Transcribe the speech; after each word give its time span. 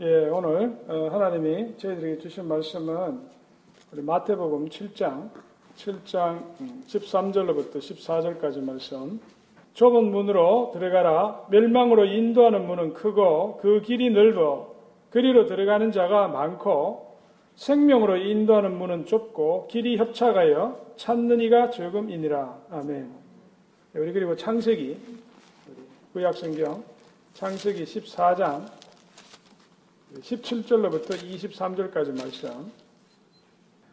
예, 0.00 0.26
오늘 0.26 0.76
어, 0.88 1.08
하나님이 1.12 1.76
저희들에게 1.76 2.18
주신 2.18 2.48
말씀은 2.48 3.20
우리 3.92 4.02
마태복음 4.02 4.68
7장 4.68 5.30
7장 5.76 6.42
13절로부터 6.88 7.76
14절까지 7.76 8.60
말씀. 8.60 9.20
좁은 9.74 10.10
문으로 10.10 10.72
들어가라. 10.74 11.46
멸망으로 11.48 12.06
인도하는 12.06 12.66
문은 12.66 12.94
크고 12.94 13.58
그 13.58 13.82
길이 13.82 14.10
넓어 14.10 14.74
그리로 15.10 15.46
들어가는 15.46 15.92
자가 15.92 16.26
많고 16.26 17.14
생명으로 17.54 18.16
인도하는 18.16 18.76
문은 18.76 19.06
좁고 19.06 19.68
길이 19.68 19.96
협착하여 19.96 20.76
찾는 20.96 21.40
이가 21.40 21.70
조금이니라. 21.70 22.62
아멘. 22.70 23.12
예, 23.94 23.98
우리 24.00 24.12
그리고 24.12 24.34
창세기 24.34 24.98
구약성경 26.14 26.82
창세기 27.34 27.84
14장 27.84 28.83
17절로부터 30.20 31.14
23절까지 31.16 32.18
말씀. 32.18 32.72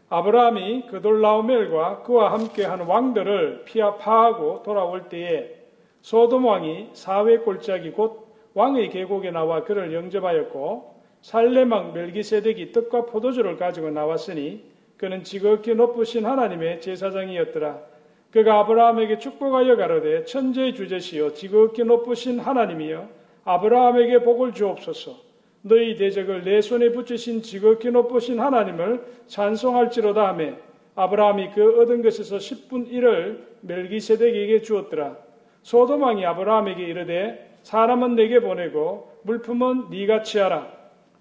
아브라함이 0.09 0.87
그돌라오멜과 0.87 2.03
그와 2.03 2.33
함께한 2.33 2.81
왕들을 2.81 3.63
피하 3.65 3.95
파하고 3.95 4.61
돌아올 4.63 5.07
때에 5.07 5.55
소돔 6.01 6.45
왕이 6.45 6.89
사회 6.93 7.37
꼴짝이 7.37 7.91
곧 7.91 8.27
왕의 8.53 8.89
계곡에 8.89 9.31
나와 9.31 9.63
그를 9.63 9.93
영접하였고 9.93 11.01
살레망 11.21 11.93
멜기세덱이 11.93 12.73
떡과 12.73 13.05
포도주를 13.05 13.55
가지고 13.57 13.89
나왔으니 13.91 14.69
그는 14.97 15.23
지극히 15.23 15.73
높으신 15.73 16.25
하나님의 16.25 16.81
제사장이었더라. 16.81 17.79
그가 18.31 18.59
아브라함에게 18.59 19.17
축복하여 19.17 19.75
가로되 19.75 20.25
천재의 20.25 20.75
주제시여 20.75 21.33
지극히 21.33 21.83
높으신 21.83 22.39
하나님이여 22.39 23.07
아브라함에게 23.45 24.23
복을 24.23 24.53
주옵소서. 24.53 25.30
너희 25.63 25.95
대적을 25.95 26.43
내 26.43 26.61
손에 26.61 26.91
붙이신 26.91 27.43
지극히 27.43 27.91
높으신 27.91 28.39
하나님을 28.39 29.05
찬송할지로다 29.27 30.29
하매 30.29 30.55
아브라함이 30.95 31.51
그 31.51 31.81
얻은 31.81 32.01
것에서 32.01 32.37
10분 32.37 32.91
1을 32.91 33.39
멜기세덱에게 33.61 34.61
주었더라. 34.61 35.17
소도망이 35.61 36.25
아브라함에게 36.25 36.83
이르되 36.83 37.57
사람은 37.63 38.15
내게 38.15 38.39
보내고 38.39 39.11
물품은 39.23 39.89
네가 39.91 40.23
취하라. 40.23 40.67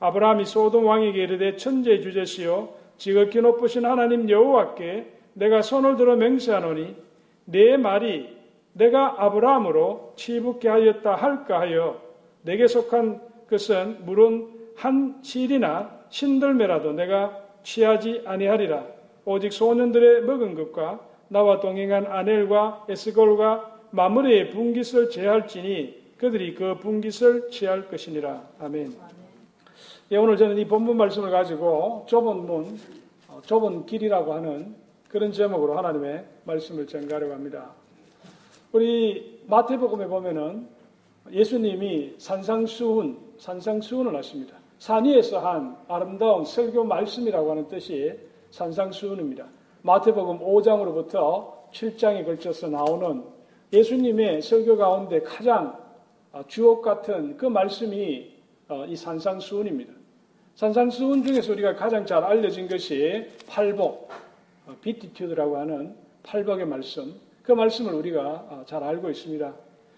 아브라함이 0.00 0.46
소돔 0.46 0.86
왕에게 0.86 1.22
이르되 1.22 1.56
천재 1.56 2.00
주제시요 2.00 2.70
지극히 2.96 3.40
높으신 3.40 3.84
하나님 3.84 4.28
여호와께 4.28 5.06
내가 5.34 5.62
손을 5.62 5.96
들어 5.96 6.16
맹세하노니 6.16 6.96
내 7.44 7.76
말이 7.76 8.36
내가 8.72 9.16
아브라함으로 9.18 10.14
치붙게 10.16 10.68
하였다 10.68 11.14
할까 11.14 11.60
하여 11.60 12.00
내게 12.42 12.66
속한 12.66 13.20
그것은 13.50 14.04
물은 14.04 14.48
한 14.76 15.18
실이나 15.22 15.90
신들매라도 16.08 16.92
내가 16.92 17.36
취하지 17.64 18.22
아니하리라. 18.24 18.86
오직 19.24 19.52
소년들의 19.52 20.22
먹은 20.22 20.54
것과 20.54 21.00
나와 21.28 21.58
동행한 21.58 22.06
아넬과 22.06 22.86
에스골과 22.88 23.80
마무리의 23.90 24.50
분깃을 24.50 25.10
제할지니 25.10 26.00
그들이 26.16 26.54
그 26.54 26.76
분깃을 26.78 27.50
취할 27.50 27.88
것이니라. 27.88 28.40
아멘. 28.60 28.94
예, 30.12 30.16
오늘 30.16 30.36
저는 30.36 30.56
이 30.56 30.64
본문 30.64 30.96
말씀을 30.96 31.30
가지고 31.30 32.04
좁은 32.08 32.46
문, 32.46 32.78
어, 33.28 33.40
좁은 33.44 33.86
길이라고 33.86 34.32
하는 34.32 34.76
그런 35.08 35.32
제목으로 35.32 35.76
하나님의 35.76 36.24
말씀을 36.44 36.86
전가하려고 36.86 37.32
합니다. 37.32 37.70
우리 38.72 39.42
마태복음에 39.46 40.06
보면은 40.06 40.68
예수님이 41.32 42.14
산상수훈, 42.18 43.29
산상수훈을 43.40 44.14
하십니다. 44.16 44.56
산 44.78 45.04
위에서 45.04 45.38
한 45.38 45.76
아름다운 45.88 46.44
설교 46.44 46.84
말씀이라고 46.84 47.50
하는 47.50 47.68
뜻이 47.68 48.12
산상수훈입니다. 48.50 49.46
마태복음 49.82 50.40
5장으로부터 50.40 51.70
7장에 51.72 52.24
걸쳐서 52.24 52.68
나오는 52.68 53.24
예수님의 53.72 54.42
설교 54.42 54.76
가운데 54.76 55.20
가장 55.20 55.78
주옥 56.48 56.82
같은 56.82 57.36
그 57.36 57.46
말씀이 57.46 58.30
어, 58.68 58.84
이 58.86 58.94
산상수훈입니다. 58.94 59.92
산상수훈 60.54 61.24
중에서 61.24 61.52
우리가 61.52 61.74
가장 61.74 62.04
잘 62.04 62.22
알려진 62.22 62.68
것이 62.68 63.26
팔복, 63.48 64.10
Beatitude라고 64.82 65.56
하는 65.56 65.94
팔복의 66.22 66.66
말씀, 66.66 67.14
그 67.42 67.52
말씀을 67.52 67.94
우리가 67.94 68.20
어, 68.20 68.62
잘 68.66 68.84
알고 68.84 69.10
있습니다. 69.10 69.52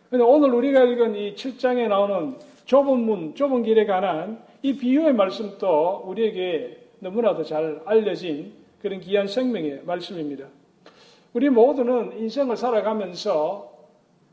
그런데 0.08 0.30
오늘 0.30 0.54
우리가 0.54 0.84
읽은 0.84 1.16
이 1.16 1.34
7장에 1.34 1.88
나오는 1.88 2.36
좁은 2.64 3.00
문, 3.00 3.34
좁은 3.34 3.62
길에 3.62 3.84
관한 3.86 4.42
이 4.62 4.76
비유의 4.76 5.14
말씀도 5.14 6.04
우리에게 6.06 6.78
너무나도 7.00 7.44
잘 7.44 7.80
알려진 7.84 8.52
그런 8.80 9.00
귀한 9.00 9.26
생명의 9.26 9.82
말씀입니다. 9.84 10.46
우리 11.32 11.48
모두는 11.48 12.18
인생을 12.18 12.56
살아가면서 12.56 13.72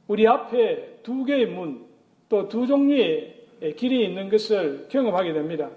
우리 0.07 0.27
앞에 0.27 0.99
두 1.03 1.23
개의 1.23 1.45
문, 1.47 1.85
또 2.29 2.47
두 2.47 2.67
종류의 2.67 3.35
길이 3.75 4.05
있는 4.05 4.29
것을 4.29 4.87
경험하게 4.89 5.33
됩니다. 5.33 5.69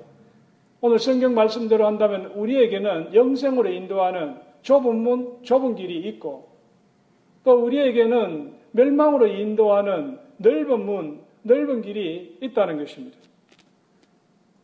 오늘 0.81 0.99
성경 0.99 1.35
말씀대로 1.35 1.87
한다면 1.87 2.27
우리에게는 2.35 3.15
영생으로 3.15 3.71
인도하는 3.71 4.37
좁은 4.63 4.97
문, 4.97 5.39
좁은 5.43 5.75
길이 5.77 5.99
있고 6.09 6.49
또 7.45 7.53
우리에게는 7.65 8.53
멸망으로 8.73 9.27
인도하는 9.27 10.19
넓은 10.39 10.85
문, 10.85 11.21
넓은 11.43 11.83
길이 11.83 12.39
있다는 12.41 12.79
것입니다. 12.79 13.19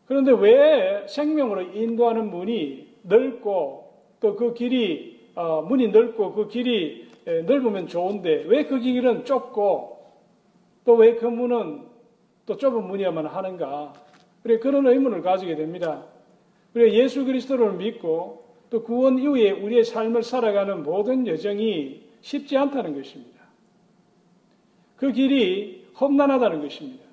그런데 0.06 0.32
왜 0.32 1.06
생명으로 1.06 1.62
인도하는 1.62 2.30
문이 2.30 2.88
넓고 3.02 3.88
또 4.20 4.36
그 4.36 4.54
길이 4.54 5.18
어, 5.34 5.62
문이 5.62 5.88
넓고 5.88 6.32
그 6.32 6.48
길이 6.48 7.08
넓으면 7.24 7.86
좋은데 7.88 8.44
왜 8.46 8.64
그 8.66 8.80
길은 8.80 9.24
좁고 9.24 9.98
또 10.84 10.96
왜 10.96 11.16
그 11.16 11.26
문은 11.26 11.82
또 12.46 12.56
좁은 12.56 12.86
문이야만 12.86 13.26
하는가? 13.26 13.92
그래 14.42 14.58
그런 14.58 14.86
의문을 14.86 15.20
가지게 15.22 15.54
됩니다. 15.56 16.04
그래 16.72 16.90
예수 16.92 17.24
그리스도를 17.24 17.74
믿고 17.74 18.46
또 18.70 18.82
구원 18.82 19.18
이후에 19.18 19.50
우리의 19.50 19.84
삶을 19.84 20.22
살아가는 20.22 20.82
모든 20.82 21.26
여정이 21.26 22.02
쉽지 22.22 22.56
않다는 22.56 22.94
것입니다. 22.94 23.38
그 24.96 25.12
길이 25.12 25.77
험난하다는 26.00 26.62
것입니다. 26.62 27.04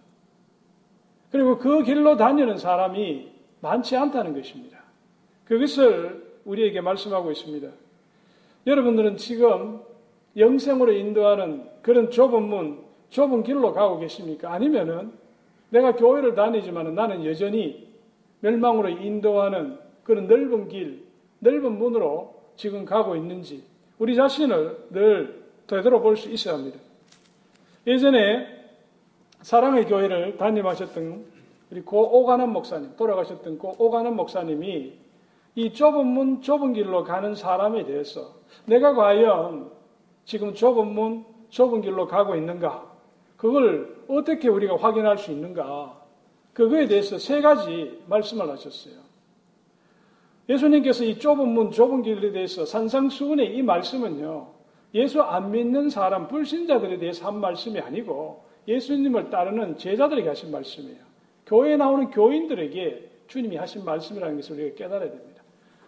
그리고 1.32 1.58
그 1.58 1.84
길로 1.84 2.18
다니는 2.18 2.58
사람이 2.58 3.32
많지 3.62 3.96
않다는 3.96 4.34
것입니다. 4.34 4.80
그것을 5.46 6.24
우리에게 6.46 6.82
말씀하고 6.82 7.32
있습니다. 7.32 7.68
여러분들은 8.68 9.18
지금 9.18 9.82
영생으로 10.38 10.92
인도하는 10.92 11.70
그런 11.82 12.10
좁은 12.10 12.44
문, 12.44 12.80
좁은 13.10 13.44
길로 13.44 13.74
가고 13.74 14.00
계십니까? 14.00 14.52
아니면은 14.52 15.12
내가 15.70 15.96
교회를 15.96 16.36
다니지만 16.36 16.94
나는 16.96 17.26
여전히 17.26 17.88
멸망으로 18.42 18.90
인도하는 18.90 19.78
그런 20.04 20.28
넓은 20.28 20.68
길, 20.68 21.04
넓은 21.40 21.78
문으로 21.78 22.36
지금 22.56 22.86
가고 22.86 23.16
있는지 23.16 23.64
우리 23.98 24.16
자신을 24.16 24.88
늘 24.92 25.44
되돌아볼 25.68 26.16
수 26.18 26.30
있어야 26.32 26.56
합니다. 26.56 26.80
예전에 27.88 28.55
사랑의 29.46 29.86
교회를 29.86 30.38
담임하셨던 30.38 31.24
우리 31.70 31.82
고 31.82 32.20
오가는 32.20 32.50
목사님, 32.50 32.96
돌아가셨던 32.96 33.60
고 33.60 33.76
오가는 33.78 34.16
목사님이 34.16 34.94
이 35.54 35.72
좁은 35.72 36.04
문, 36.04 36.42
좁은 36.42 36.74
길로 36.74 37.04
가는 37.04 37.36
사람에 37.36 37.86
대해서 37.86 38.34
내가 38.66 38.96
과연 38.96 39.70
지금 40.26 40.56
좁은 40.56 40.88
문, 40.88 41.26
좁은 41.50 41.82
길로 41.82 42.08
가고 42.08 42.36
있는가? 42.36 42.92
그걸 43.38 43.96
어떻게 44.08 44.50
우리가 44.50 44.78
확인할 44.78 45.20
수 45.20 45.32
있는가? 45.32 45.96
그거에 46.52 46.88
대해서 46.88 47.20
세 47.20 47.40
가지 47.40 48.02
말씀을 48.08 48.50
하셨어요. 48.50 48.96
예수님께서 50.50 51.04
이 51.04 51.20
좁은 51.20 51.48
문, 51.50 51.70
좁은 51.70 52.02
길에 52.02 52.32
대해서 52.32 52.66
산상수훈의 52.66 53.56
이 53.56 53.62
말씀은요, 53.62 54.48
예수 54.96 55.22
안 55.22 55.52
믿는 55.52 55.92
사람, 55.92 56.28
불신자들에 56.30 56.98
대해서 56.98 57.28
한 57.28 57.40
말씀이 57.40 57.80
아니고 57.80 58.44
예수님을 58.68 59.30
따르는 59.30 59.78
제자들에게 59.78 60.28
하신 60.30 60.52
말씀이에요. 60.52 60.98
교회에 61.46 61.78
나오는 61.78 62.10
교인들에게 62.10 63.10
주님이 63.28 63.56
하신 63.58 63.86
말씀이라는 63.86 64.36
것을 64.38 64.56
우리가 64.60 64.76
깨달아야 64.76 65.10
됩니다. 65.12 65.44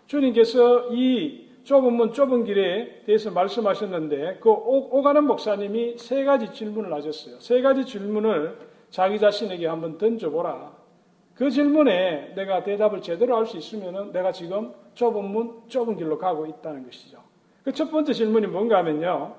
주님께서 0.07 0.89
이 0.93 1.47
좁은 1.63 1.93
문, 1.93 2.13
좁은 2.13 2.45
길에 2.45 3.01
대해서 3.05 3.29
말씀하셨는데 3.31 4.37
그 4.41 4.49
오 4.49 5.01
가는 5.01 5.23
목사님이 5.25 5.97
세 5.97 6.23
가지 6.23 6.51
질문을 6.53 6.93
하셨어요. 6.93 7.39
세 7.39 7.61
가지 7.61 7.85
질문을 7.85 8.57
자기 8.89 9.19
자신에게 9.19 9.67
한번 9.67 9.97
던져보라. 9.97 10.77
그 11.35 11.51
질문에 11.51 12.33
내가 12.35 12.63
대답을 12.63 13.01
제대로 13.01 13.35
할 13.35 13.45
수 13.45 13.57
있으면 13.57 14.11
내가 14.13 14.31
지금 14.31 14.71
좁은 14.93 15.23
문, 15.25 15.61
좁은 15.67 15.97
길로 15.97 16.17
가고 16.17 16.45
있다는 16.45 16.85
것이죠. 16.85 17.19
그 17.63 17.71
첫 17.73 17.91
번째 17.91 18.13
질문이 18.13 18.47
뭔가 18.47 18.77
하면요. 18.77 19.35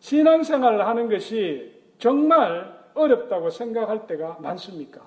신앙생활을 0.00 0.86
하는 0.86 1.08
것이 1.10 1.77
정말 1.98 2.78
어렵다고 2.94 3.50
생각할 3.50 4.06
때가 4.06 4.38
많습니까? 4.40 5.00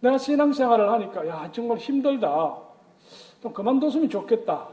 내가 0.00 0.18
신앙생활을 0.18 0.90
하니까 0.92 1.26
야 1.26 1.50
정말 1.52 1.78
힘들다. 1.78 2.58
좀 3.42 3.52
그만뒀으면 3.52 4.08
좋겠다. 4.08 4.68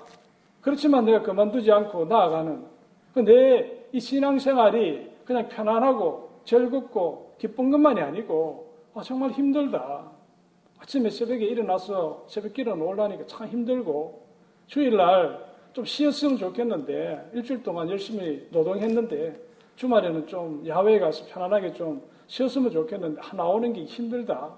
그렇지만 0.61 1.05
내가 1.05 1.21
그만두지 1.21 1.71
않고 1.71 2.05
나아가는 2.05 2.65
그내이 3.13 3.99
신앙생활이 3.99 5.11
그냥 5.25 5.47
편안하고 5.49 6.41
즐겁고 6.45 7.35
기쁜 7.37 7.71
것만이 7.71 8.01
아니고 8.01 8.73
아, 8.93 9.01
정말 9.01 9.31
힘들다. 9.31 10.11
아침에 10.79 11.09
새벽에 11.09 11.45
일어나서 11.45 12.25
새벽길에 12.27 12.73
놀라니까 12.75 13.25
참 13.25 13.47
힘들고 13.47 14.21
주일날 14.67 15.45
좀 15.71 15.85
쉬었으면 15.85 16.37
좋겠는데 16.37 17.31
일주일 17.33 17.63
동안 17.63 17.89
열심히 17.89 18.47
노동했는데 18.51 19.52
주말에는 19.75 20.27
좀 20.27 20.63
야외에 20.67 20.99
가서 20.99 21.25
편안하게 21.27 21.73
좀 21.73 22.01
쉬었으면 22.27 22.71
좋겠는데 22.71 23.21
아, 23.21 23.35
나오는 23.35 23.73
게 23.73 23.83
힘들다. 23.83 24.51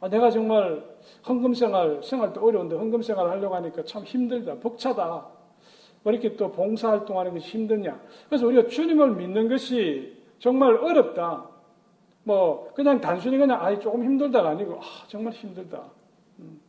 아, 0.00 0.08
내가 0.08 0.30
정말 0.30 0.84
헌금 1.28 1.54
생활, 1.54 2.02
생활도 2.02 2.44
어려운데 2.44 2.76
헌금 2.76 3.02
생활 3.02 3.28
하려고 3.30 3.54
하니까 3.54 3.84
참 3.84 4.02
힘들다, 4.02 4.56
벅차다. 4.56 5.28
왜 6.04 6.12
이렇게 6.12 6.34
또 6.34 6.50
봉사활동하는 6.50 7.34
것이 7.34 7.46
힘드냐. 7.46 8.00
그래서 8.28 8.46
우리가 8.46 8.68
주님을 8.68 9.12
믿는 9.12 9.48
것이 9.48 10.16
정말 10.40 10.74
어렵다. 10.74 11.48
뭐, 12.24 12.72
그냥 12.74 13.00
단순히 13.00 13.38
그냥, 13.38 13.64
아이, 13.64 13.78
조금 13.78 14.04
힘들다가 14.04 14.50
아니고, 14.50 14.80
아, 14.80 15.06
정말 15.06 15.32
힘들다. 15.32 15.82
음, 16.40 16.60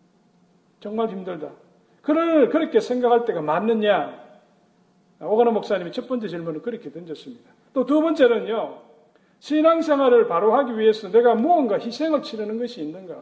정말 0.79 1.09
힘들다. 1.09 1.49
그를 2.01 2.49
그렇게 2.49 2.79
생각할 2.79 3.25
때가 3.25 3.41
맞느냐? 3.41 4.22
오가노 5.27 5.51
목사님이 5.51 5.91
첫 5.91 6.07
번째 6.07 6.27
질문을 6.27 6.61
그렇게 6.61 6.91
던졌습니다. 6.91 7.51
또 7.73 7.85
두 7.85 8.01
번째는요, 8.01 8.77
신앙생활을 9.39 10.27
바로 10.27 10.53
하기 10.55 10.77
위해서 10.77 11.11
내가 11.11 11.35
무언가 11.35 11.77
희생을 11.77 12.21
치르는 12.23 12.59
것이 12.59 12.81
있는가? 12.81 13.15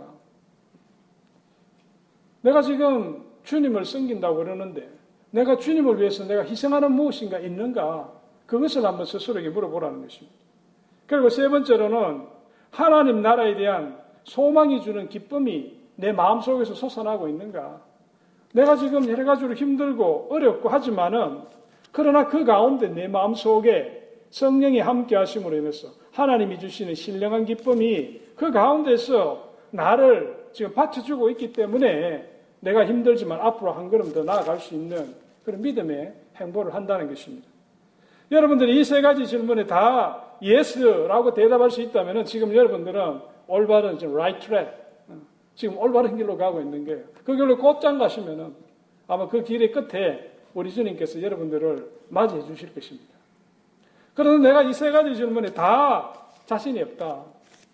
내가 2.42 2.62
지금 2.62 3.24
주님을 3.44 3.86
섬긴다고 3.86 4.38
그러는데 4.38 4.90
내가 5.32 5.58
주님을 5.58 6.00
위해서 6.00 6.26
내가 6.26 6.44
희생하는 6.44 6.92
무엇인가 6.92 7.40
있는가? 7.40 8.12
그것을 8.46 8.86
한번 8.86 9.06
스스로에게 9.06 9.50
물어보라는 9.50 10.02
것입니다. 10.02 10.38
그리고 11.08 11.30
세 11.30 11.48
번째로는 11.48 12.28
하나님 12.70 13.22
나라에 13.22 13.56
대한 13.56 13.98
소망이 14.24 14.82
주는 14.82 15.08
기쁨이 15.10 15.80
내 15.96 16.12
마음속에서 16.12 16.74
솟아나고 16.74 17.28
있는가? 17.30 17.82
내가 18.54 18.76
지금 18.76 19.10
여러 19.10 19.24
가지로 19.24 19.54
힘들고 19.54 20.28
어렵고 20.30 20.70
하지만은 20.70 21.42
그러나 21.92 22.28
그 22.28 22.46
가운데 22.46 22.88
내 22.88 23.08
마음속에 23.08 24.02
성령이 24.30 24.80
함께 24.80 25.16
하심으로 25.16 25.58
인해서 25.58 25.90
하나님이 26.12 26.60
주시는 26.60 26.96
신령한 26.96 27.46
기쁨이 27.46 28.22
그 28.36 28.52
가운데서 28.52 29.52
나를 29.72 30.48
지금 30.54 30.74
받쳐주고 30.74 31.30
있기 31.32 31.54
때문에 31.54 32.30
내가 32.60 32.86
힘들지만 32.86 33.40
앞으로 33.42 33.72
한 33.74 33.90
걸음 33.90 34.12
더 34.14 34.24
나아갈 34.24 34.60
수 34.60 34.74
있는 34.76 35.14
그런 35.44 35.62
믿음의 35.62 36.14
행보를 36.38 36.74
한다는 36.74 37.08
것입니다. 37.10 37.48
여러분들이 38.32 38.80
이 38.80 38.84
세 38.84 39.02
가지 39.02 39.26
질문에 39.28 39.66
다 39.66 40.24
yes라고 40.42 41.34
대답할 41.34 41.70
수 41.70 41.82
있다면 41.82 42.26
지금 42.26 42.56
여러분들은 42.56 43.20
올바른 43.48 43.98
지금 43.98 44.14
right 44.16 44.46
track, 44.46 44.74
지금 45.56 45.78
올바른 45.78 46.16
길로 46.16 46.38
가고 46.38 46.62
있는 46.62 46.86
거예요. 46.86 47.04
그 47.26 47.36
길로 47.36 47.58
곧장 47.58 47.98
가시면은 47.98 48.54
아마 49.08 49.28
그 49.28 49.44
길의 49.44 49.72
끝에 49.72 50.31
우리 50.54 50.72
주님께서 50.72 51.22
여러분들을 51.22 51.90
맞이해 52.10 52.44
주실 52.46 52.74
것입니다. 52.74 53.12
그런데 54.14 54.50
내가 54.50 54.64
이 54.64 54.74
세 54.74 54.92
가지 54.92 55.16
질문에 55.16 55.54
다 55.54 56.14
자신이 56.46 56.82
없다. 56.82 57.24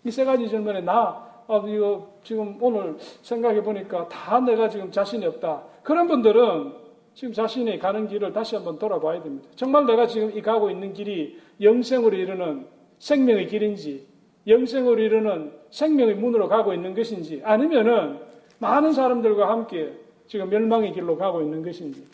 이 0.06 0.10
세 0.12 0.24
가지 0.26 0.48
질문에 0.48 0.82
나, 0.82 1.26
아, 1.48 1.64
이거 1.68 2.08
지금 2.24 2.58
오늘 2.62 2.96
생각해 3.24 3.64
보니까 3.64 4.08
다 4.08 4.40
내가 4.40 4.70
지금 4.70 4.92
자신이 4.92 5.26
없다. 5.26 5.64
그런 5.84 6.08
분들은 6.08 6.74
지금 7.14 7.34
자신이 7.34 7.80
가는 7.80 8.08
길을 8.08 8.32
다시 8.32 8.56
한번 8.56 8.78
돌아봐야 8.78 9.24
됩니다. 9.24 9.50
정말 9.56 9.86
내가 9.88 10.06
지금 10.06 10.38
이 10.38 10.42
가고 10.42 10.70
있는 10.70 10.94
길이 10.94 11.40
영생으로 11.60 12.16
이르는 12.16 12.68
생명의 13.00 13.48
길인지, 13.48 14.06
영생으로 14.48 15.02
이르는 15.02 15.52
생명의 15.72 16.16
문으로 16.16 16.48
가고 16.48 16.74
있는 16.74 16.94
것인지, 16.94 17.42
아니면은 17.44 18.20
많은 18.60 18.94
사람들과 18.94 19.50
함께 19.50 19.94
지금 20.28 20.50
멸망의 20.50 20.94
길로 20.94 21.18
가고 21.18 21.42
있는 21.42 21.64
것인지. 21.64 22.06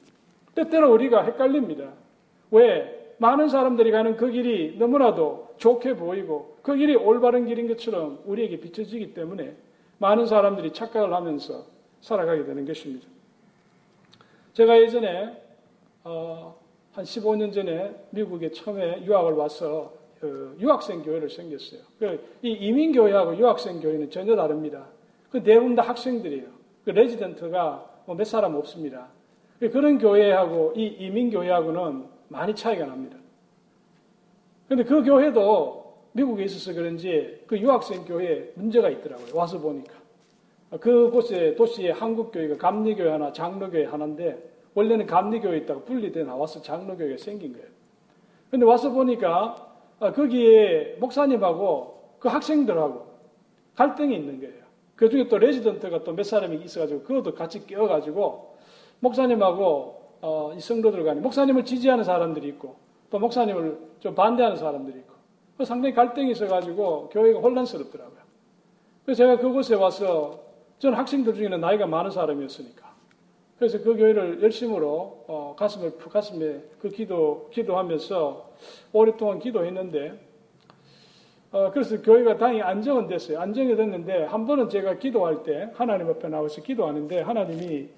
때때로 0.55 0.91
우리가 0.93 1.23
헷갈립니다. 1.23 1.93
왜? 2.51 3.15
많은 3.17 3.47
사람들이 3.47 3.91
가는 3.91 4.17
그 4.17 4.29
길이 4.31 4.75
너무나도 4.77 5.53
좋게 5.57 5.95
보이고 5.95 6.57
그 6.61 6.75
길이 6.75 6.95
올바른 6.95 7.45
길인 7.45 7.67
것처럼 7.67 8.19
우리에게 8.25 8.59
비춰지기 8.59 9.13
때문에 9.13 9.55
많은 9.99 10.25
사람들이 10.25 10.73
착각을 10.73 11.13
하면서 11.13 11.65
살아가게 12.01 12.43
되는 12.45 12.65
것입니다. 12.65 13.07
제가 14.53 14.79
예전에 14.81 15.41
어, 16.03 16.55
한 16.91 17.05
15년 17.05 17.53
전에 17.53 17.95
미국에 18.09 18.51
처음에 18.51 19.03
유학을 19.05 19.33
와서 19.33 19.93
그 20.19 20.55
유학생 20.59 21.01
교회를 21.03 21.29
생겼어요. 21.29 21.81
그이 21.99 22.51
이민 22.51 22.91
교회하고 22.91 23.37
유학생 23.37 23.79
교회는 23.79 24.09
전혀 24.09 24.35
다릅니다. 24.35 24.87
그 25.31 25.41
대부분 25.41 25.75
다 25.75 25.83
학생들이에요. 25.83 26.47
그 26.85 26.89
레지던트가 26.91 27.93
뭐 28.05 28.15
몇 28.15 28.25
사람 28.25 28.55
없습니다. 28.55 29.07
그 29.63 29.69
그런 29.69 29.97
교회하고 29.97 30.73
이 30.75 30.87
이민 30.99 31.29
교회하고는 31.29 32.03
많이 32.27 32.53
차이가 32.53 32.85
납니다. 32.85 33.15
그런데 34.67 34.83
그 34.83 35.01
교회도 35.03 35.93
미국에 36.11 36.43
있어서 36.43 36.73
그런지 36.73 37.41
그 37.47 37.57
유학생 37.57 38.03
교회에 38.03 38.51
문제가 38.55 38.89
있더라고요. 38.89 39.33
와서 39.33 39.59
보니까. 39.59 39.93
그곳에 40.81 41.55
도시에 41.55 41.91
한국교회가 41.91 42.57
감리교회 42.57 43.09
하나, 43.09 43.31
장로교회 43.31 43.85
하나인데 43.85 44.51
원래는 44.73 45.05
감리교회 45.05 45.59
있다가 45.59 45.81
분리돼 45.81 46.23
나와서 46.25 46.61
장로교회가 46.61 47.17
생긴 47.17 47.53
거예요. 47.53 47.67
근데 48.51 48.65
와서 48.65 48.91
보니까 48.91 49.75
아, 50.01 50.11
거기에 50.11 50.97
목사님하고 50.99 52.17
그 52.19 52.27
학생들하고 52.27 53.05
갈등이 53.75 54.13
있는 54.13 54.41
거예요. 54.41 54.63
그 54.97 55.09
중에 55.09 55.29
또 55.29 55.37
레지던트가 55.37 56.03
또 56.03 56.11
몇 56.13 56.23
사람이 56.23 56.57
있어가지고 56.65 57.03
그것도 57.03 57.33
같이 57.33 57.65
끼어가지고 57.65 58.52
목사님하고 59.03 60.01
어, 60.21 60.53
이 60.55 60.59
성도들 60.61 61.03
간에 61.03 61.19
목사님을 61.19 61.65
지지하는 61.65 62.03
사람들이 62.03 62.47
있고 62.49 62.77
또 63.09 63.19
목사님을 63.19 63.77
좀 63.99 64.15
반대하는 64.15 64.55
사람들이 64.55 64.99
있고 64.99 65.13
그 65.57 65.65
상당히 65.65 65.93
갈등이 65.93 66.31
있어가지고 66.31 67.09
교회가 67.09 67.39
혼란스럽더라고요. 67.39 68.23
그래서 69.05 69.17
제가 69.17 69.37
그곳에 69.37 69.75
와서 69.75 70.39
저는 70.79 70.97
학생들 70.97 71.33
중에는 71.35 71.59
나이가 71.59 71.85
많은 71.85 72.11
사람이었으니까 72.11 72.93
그래서 73.57 73.81
그 73.81 73.95
교회를 73.95 74.41
열심으로 74.41 75.25
어, 75.27 75.55
가슴을 75.57 75.97
가슴에 75.97 76.63
그 76.81 76.89
기도 76.89 77.49
기도하면서 77.51 78.49
오랫동안 78.93 79.39
기도했는데 79.39 80.19
어, 81.51 81.69
그래서 81.71 82.01
교회가 82.01 82.37
다행히 82.37 82.61
안정은 82.61 83.07
됐어요. 83.07 83.39
안정이 83.39 83.75
됐는데 83.75 84.23
한 84.25 84.47
번은 84.47 84.69
제가 84.69 84.95
기도할 84.95 85.43
때 85.43 85.69
하나님 85.75 86.09
앞에 86.09 86.29
나와서 86.29 86.61
기도하는데 86.61 87.21
하나님이 87.21 87.89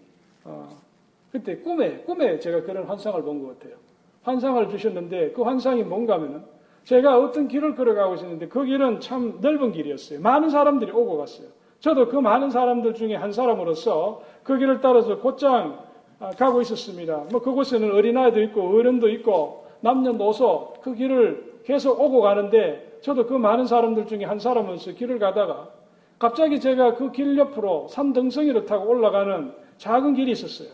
어, 0.44 0.85
그때 1.32 1.58
꿈에, 1.58 1.98
꿈에 2.06 2.40
제가 2.40 2.62
그런 2.64 2.86
환상을 2.86 3.22
본 3.24 3.44
것 3.44 3.60
같아요. 3.60 3.78
환상을 4.24 4.70
주셨는데 4.70 5.32
그 5.32 5.44
환상이 5.44 5.84
뭔가 5.84 6.16
하면은 6.16 6.44
제가 6.84 7.20
어떤 7.20 7.48
길을 7.48 7.76
걸어가고 7.76 8.16
있었는데 8.16 8.48
그 8.48 8.64
길은 8.66 9.00
참 9.00 9.38
넓은 9.42 9.72
길이었어요. 9.72 10.20
많은 10.22 10.50
사람들이 10.50 10.92
오고 10.92 11.18
갔어요. 11.18 11.48
저도 11.80 12.08
그 12.10 12.16
많은 12.18 12.50
사람들 12.50 12.94
중에 12.96 13.16
한 13.16 13.32
사람으로서 13.32 14.22
그 14.44 14.58
길을 14.58 14.82
따라서 14.82 15.20
곧장 15.20 15.80
아, 16.20 16.30
가고 16.32 16.62
있었습니다. 16.62 17.26
뭐 17.32 17.42
그곳에는 17.42 17.92
어린아이도 17.92 18.42
있고 18.44 18.62
어른도 18.78 19.10
있고 19.10 19.66
남녀노소 19.82 20.76
그 20.82 20.96
길을 20.96 21.62
계속 21.66 22.00
오고 22.00 22.22
가는데 22.22 23.00
저도 23.02 23.26
그 23.28 23.34
많은 23.34 23.66
사람들 23.66 24.08
중에 24.08 24.24
한 24.24 24.40
사람으로서 24.40 24.94
길을 24.94 25.20
가다가 25.20 25.70
갑자기 26.18 26.60
제가 26.60 26.96
그 26.96 27.12
길 27.12 27.38
옆으로 27.38 27.88
산등성이를 27.90 28.66
타고 28.66 28.90
올라가는 28.90 29.52
작은 29.78 30.14
길이 30.16 30.32
있었어요. 30.32 30.70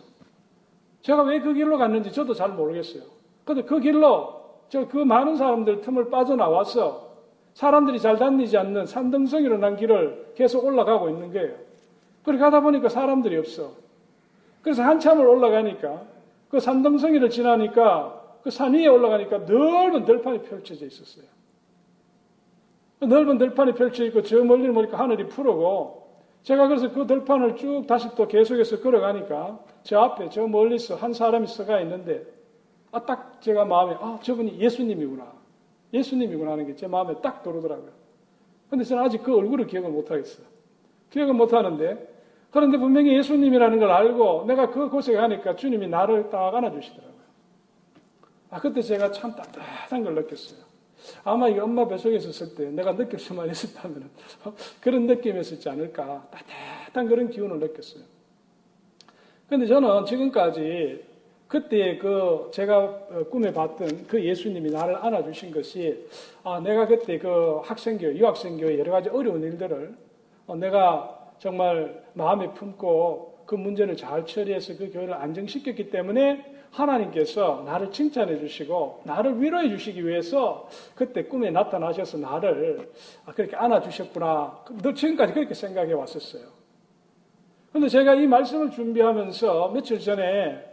제가 1.02 1.24
왜 1.24 1.40
그 1.40 1.54
길로 1.54 1.78
갔는지 1.78 2.12
저도 2.12 2.34
잘 2.34 2.50
모르겠어요. 2.50 3.04
근데 3.46 3.64
그 3.64 3.80
길로 3.80 4.42
저 4.70 4.88
그 4.88 4.98
많은 4.98 5.36
사람들 5.36 5.82
틈을 5.82 6.10
빠져나와서 6.10 7.10
사람들이 7.54 8.00
잘 8.00 8.18
다니지 8.18 8.58
않는 8.58 8.86
산등성이로 8.86 9.58
난 9.58 9.76
길을 9.76 10.34
계속 10.36 10.64
올라가고 10.66 11.10
있는 11.10 11.34
거예요. 11.34 11.56
그렇게 12.24 12.40
가다 12.42 12.62
보니까 12.62 12.88
사람들이 12.88 13.36
없어. 13.38 13.72
그래서 14.62 14.84
한참을 14.84 15.26
올라가니까 15.28 16.04
그 16.50 16.60
산등성이를 16.60 17.30
지나니까 17.30 18.20
그 18.44 18.50
산 18.50 18.74
위에 18.74 18.88
올라가니까 18.88 19.40
넓은 19.40 20.06
들판이 20.06 20.44
펼쳐져 20.44 20.86
있었어요. 20.86 21.26
그 23.00 23.06
넓은 23.06 23.38
들판이 23.38 23.74
펼쳐 23.74 24.04
있고 24.06 24.22
저 24.24 24.44
멀리 24.44 24.68
보니까 24.72 24.98
하늘이 24.98 25.28
푸르고 25.28 26.11
제가 26.44 26.68
그래서 26.68 26.92
그 26.92 27.06
들판을 27.06 27.56
쭉 27.56 27.86
다시 27.88 28.10
또 28.16 28.28
계속해서 28.28 28.82
걸어가니까 28.82 29.60
저 29.84 30.00
앞에 30.00 30.30
저 30.30 30.48
멀리서 30.48 30.96
한 30.96 31.14
사람이 31.14 31.48
서가 31.48 31.82
있는데 31.82 32.26
아, 32.92 33.06
딱 33.06 33.42
제가 33.42 33.66
마음에 33.66 33.96
아, 34.00 34.20
저분이 34.22 34.60
예수님이구나. 34.60 35.32
예수님이구나 35.94 36.52
하는 36.54 36.66
게 36.68 36.76
제 36.76 36.88
마음에 36.88 37.14
딱 37.22 37.44
들어오더라고요. 37.44 37.92
근데 38.70 38.84
저는 38.84 39.04
아직 39.04 39.22
그 39.24 39.36
얼굴을 39.36 39.68
기억을 39.68 39.90
못 39.90 40.10
하겠어요. 40.10 40.46
기억을 41.10 41.34
못 41.34 41.54
하는데 41.54 42.08
그런데 42.52 42.78
분명히 42.78 43.16
예수님이라는 43.18 43.80
걸 43.80 43.92
알고 43.92 44.46
내가 44.48 44.70
그곳에 44.72 45.14
가니까 45.14 45.56
주님이 45.56 45.88
나를 45.88 46.30
딱 46.30 46.54
안아주시더라고요. 46.56 47.22
아, 48.50 48.60
그때 48.60 48.82
제가 48.82 49.12
참 49.12 49.34
따뜻한 49.36 50.04
걸 50.04 50.16
느꼈어요. 50.16 50.71
아마 51.24 51.48
이 51.48 51.58
엄마 51.60 51.88
뱃속에 51.88 52.16
있었을 52.16 52.56
때 52.56 52.70
내가 52.70 52.96
느낄 52.96 53.20
수만 53.20 53.50
있었다면 53.50 54.10
그런 54.80 55.08
느낌이었지 55.08 55.68
않을까. 55.70 56.28
따뜻한 56.32 57.08
그런 57.08 57.30
기운을 57.30 57.60
느꼈어요. 57.60 58.04
근데 59.48 59.66
저는 59.66 60.06
지금까지 60.06 61.04
그때 61.48 61.98
그 61.98 62.50
제가 62.54 63.26
꿈에 63.30 63.52
봤던 63.52 64.08
그 64.08 64.24
예수님이 64.24 64.72
나를 64.72 64.96
안아주신 64.96 65.52
것이 65.52 66.08
아, 66.44 66.62
내가 66.62 66.88
그때 66.88 67.20
그 67.20 67.60
학생교회, 67.64 68.16
유학생교회 68.16 68.80
여러 68.80 68.94
가지 68.94 69.10
어려운 69.10 69.44
일들을 69.44 69.94
어, 70.48 70.56
내가 70.56 71.34
정말 71.40 72.06
마음에 72.14 72.54
품고 72.54 73.44
그 73.46 73.56
문제를 73.56 73.98
잘 73.98 74.26
처리해서 74.26 74.78
그 74.78 74.92
교회를 74.94 75.14
안정시켰기 75.14 75.90
때문에 75.90 76.61
하나님께서 76.72 77.64
나를 77.66 77.92
칭찬해 77.92 78.40
주시고 78.40 79.02
나를 79.04 79.42
위로해 79.42 79.70
주시기 79.70 80.06
위해서 80.06 80.68
그때 80.96 81.24
꿈에 81.24 81.52
나타나셔서 81.52 82.18
나를 82.18 82.90
그렇게 83.36 83.56
안아 83.56 83.82
주셨구나. 83.82 84.64
늘 84.82 84.96
지금까지 84.96 85.34
그렇게 85.34 85.54
생각해 85.54 85.94
왔었어요. 85.94 86.44
근데 87.72 87.88
제가 87.88 88.16
이 88.16 88.28
말씀을 88.28 88.72
준비하면서 88.72 89.70
며칠 89.70 90.00
전에 90.00 90.64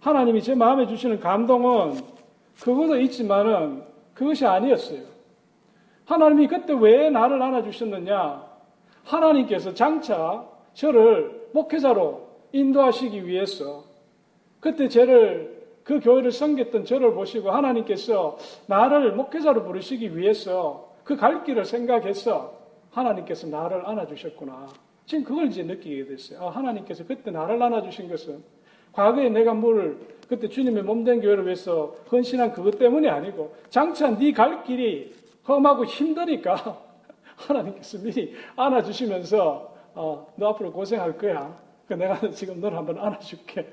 하나님이 0.00 0.42
제 0.42 0.54
마음에 0.54 0.86
주시는 0.86 1.20
감동은 1.20 2.00
그것도 2.60 3.00
있지만은 3.00 3.82
그것이 4.14 4.46
아니었어요. 4.46 5.02
하나님이 6.04 6.48
그때 6.48 6.72
왜 6.72 7.10
나를 7.10 7.40
안아 7.40 7.62
주셨느냐? 7.62 8.46
하나님께서 9.04 9.74
장차 9.74 10.44
저를 10.74 11.48
목회자로 11.52 12.28
인도하시기 12.52 13.26
위해서 13.26 13.84
그때 14.60 14.88
저를 14.88 15.56
그 15.84 16.00
교회를 16.00 16.32
섬겼던 16.32 16.84
저를 16.84 17.14
보시고 17.14 17.50
하나님께서 17.50 18.36
나를 18.66 19.12
목회자로 19.12 19.64
부르시기 19.64 20.16
위해서 20.16 20.92
그 21.04 21.16
갈 21.16 21.42
길을 21.44 21.64
생각해서 21.64 22.52
하나님께서 22.90 23.46
나를 23.46 23.86
안아주셨구나. 23.86 24.66
지금 25.06 25.24
그걸 25.24 25.46
이제 25.46 25.62
느끼게 25.62 26.04
됐어요. 26.06 26.40
아, 26.46 26.50
하나님께서 26.50 27.06
그때 27.06 27.30
나를 27.30 27.62
안아주신 27.62 28.08
것은 28.10 28.42
과거에 28.92 29.30
내가 29.30 29.54
뭘 29.54 29.96
그때 30.28 30.48
주님의 30.48 30.82
몸된 30.82 31.20
교회를 31.22 31.46
위해서 31.46 31.94
헌신한 32.12 32.52
그것 32.52 32.78
때문이 32.78 33.08
아니고 33.08 33.54
장차 33.70 34.10
네 34.10 34.32
갈 34.32 34.62
길이 34.64 35.14
험하고 35.46 35.86
힘드니까 35.86 36.78
하나님께서 37.36 37.98
미리 37.98 38.34
안아주시면서 38.56 39.74
어, 39.94 40.26
너 40.36 40.48
앞으로 40.48 40.72
고생할 40.72 41.16
거야. 41.16 41.58
그 41.88 41.94
내가 41.94 42.30
지금 42.30 42.60
너를 42.60 42.76
한번 42.76 42.98
안아줄게. 42.98 43.66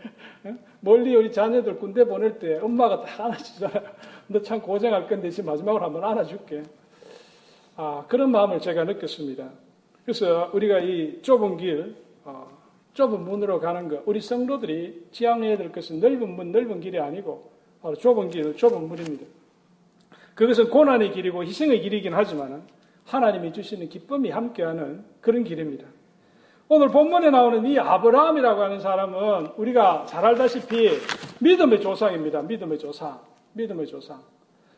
멀리 0.80 1.14
우리 1.16 1.32
자녀들 1.32 1.78
군대 1.78 2.06
보낼 2.06 2.40
때 2.40 2.58
엄마가 2.60 3.02
다 3.02 3.26
안아주잖아요. 3.26 3.84
너 4.28 4.42
참 4.42 4.62
고생할 4.62 5.08
건데 5.08 5.30
지금 5.30 5.52
마지막으로 5.52 5.84
한번 5.84 6.04
안아줄게. 6.06 6.64
아, 7.76 8.06
그런 8.08 8.32
마음을 8.32 8.62
제가 8.62 8.86
느꼈습니다. 8.86 9.50
그래서 10.06 10.50
우리가 10.54 10.80
이 10.80 11.22
좁은 11.22 11.58
길, 11.58 11.96
어, 12.24 12.48
좁은 12.94 13.22
문으로 13.26 13.60
가는 13.60 13.90
것, 13.90 14.02
우리 14.06 14.22
성도들이 14.22 15.08
지향해야 15.12 15.58
될 15.58 15.72
것은 15.74 16.00
넓은 16.00 16.30
문, 16.36 16.54
넓은 16.54 16.80
길이 16.80 16.98
아니고 16.98 17.52
바로 17.82 17.96
좁은 17.96 18.30
길, 18.30 18.56
좁은 18.56 18.88
문입니다. 18.88 19.26
그것은 20.36 20.70
고난의 20.70 21.12
길이고 21.12 21.44
희생의 21.44 21.82
길이긴 21.82 22.14
하지만 22.14 22.64
하나님이 23.06 23.52
주시는 23.52 23.90
기쁨이 23.90 24.30
함께하는 24.30 25.04
그런 25.20 25.44
길입니다. 25.44 25.86
오늘 26.68 26.90
본문에 26.90 27.30
나오는 27.30 27.64
이 27.68 27.78
아브라함이라고 27.78 28.62
하는 28.64 28.80
사람은 28.80 29.52
우리가 29.56 30.06
잘 30.08 30.26
알다시피 30.26 30.90
믿음의 31.40 31.80
조상입니다. 31.80 32.42
믿음의 32.42 32.80
조상. 32.80 33.20
믿음의 33.54 33.86
조상. 33.86 34.20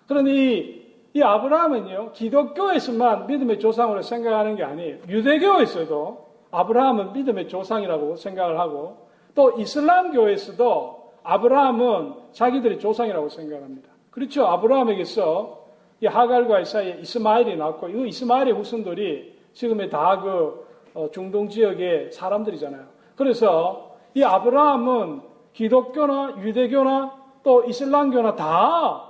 그런데 0.06 0.32
이, 0.32 0.86
이 1.14 1.22
아브라함은요, 1.22 2.12
기독교에서만 2.12 3.28
믿음의 3.28 3.60
조상으로 3.60 4.02
생각하는 4.02 4.58
게 4.58 4.64
아니에요. 4.64 4.98
유대교에서도 5.08 6.28
아브라함은 6.52 7.14
믿음의 7.14 7.48
조상이라고 7.48 8.18
생각을 8.18 8.60
하고 8.60 9.08
또 9.34 9.54
이슬람교에서도 9.58 11.14
아브라함은 11.24 12.14
자기들의 12.34 12.80
조상이라고 12.80 13.30
생각합니다. 13.30 13.90
그렇죠. 14.12 14.46
아브라함에게서 14.46 15.68
이 16.02 16.06
하갈과 16.06 16.66
사이에 16.66 16.98
이스마엘이 17.02 17.56
낳고 17.56 17.88
이 17.88 18.10
이스마엘의 18.10 18.54
후손들이 18.54 19.38
지금의 19.54 19.90
다그 19.90 20.30
어, 20.30 20.67
중동 21.12 21.50
지역의 21.50 22.12
사람들이잖아요. 22.12 22.86
그래서 23.16 23.96
이 24.14 24.24
아브라함은 24.24 25.22
기독교나 25.54 26.36
유대교나 26.42 27.16
또 27.44 27.64
이슬람교나 27.64 28.36
다 28.36 29.08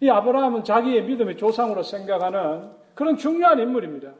이 0.00 0.08
아브라함은 0.08 0.64
자기의 0.64 1.04
믿음의 1.04 1.36
조상으로 1.36 1.82
생각하는 1.82 2.70
그런 2.94 3.16
중요한 3.16 3.58
인물입니다. 3.58 4.12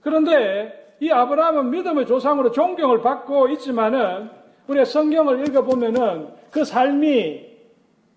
그런데 0.00 0.94
이 1.00 1.10
아브라함은 1.10 1.70
믿음의 1.70 2.06
조상으로 2.06 2.50
존경을 2.50 3.02
받고 3.02 3.48
있지만은 3.48 4.30
우리가 4.68 4.84
성경을 4.84 5.46
읽어보면은 5.46 6.28
그 6.50 6.64
삶이 6.64 7.44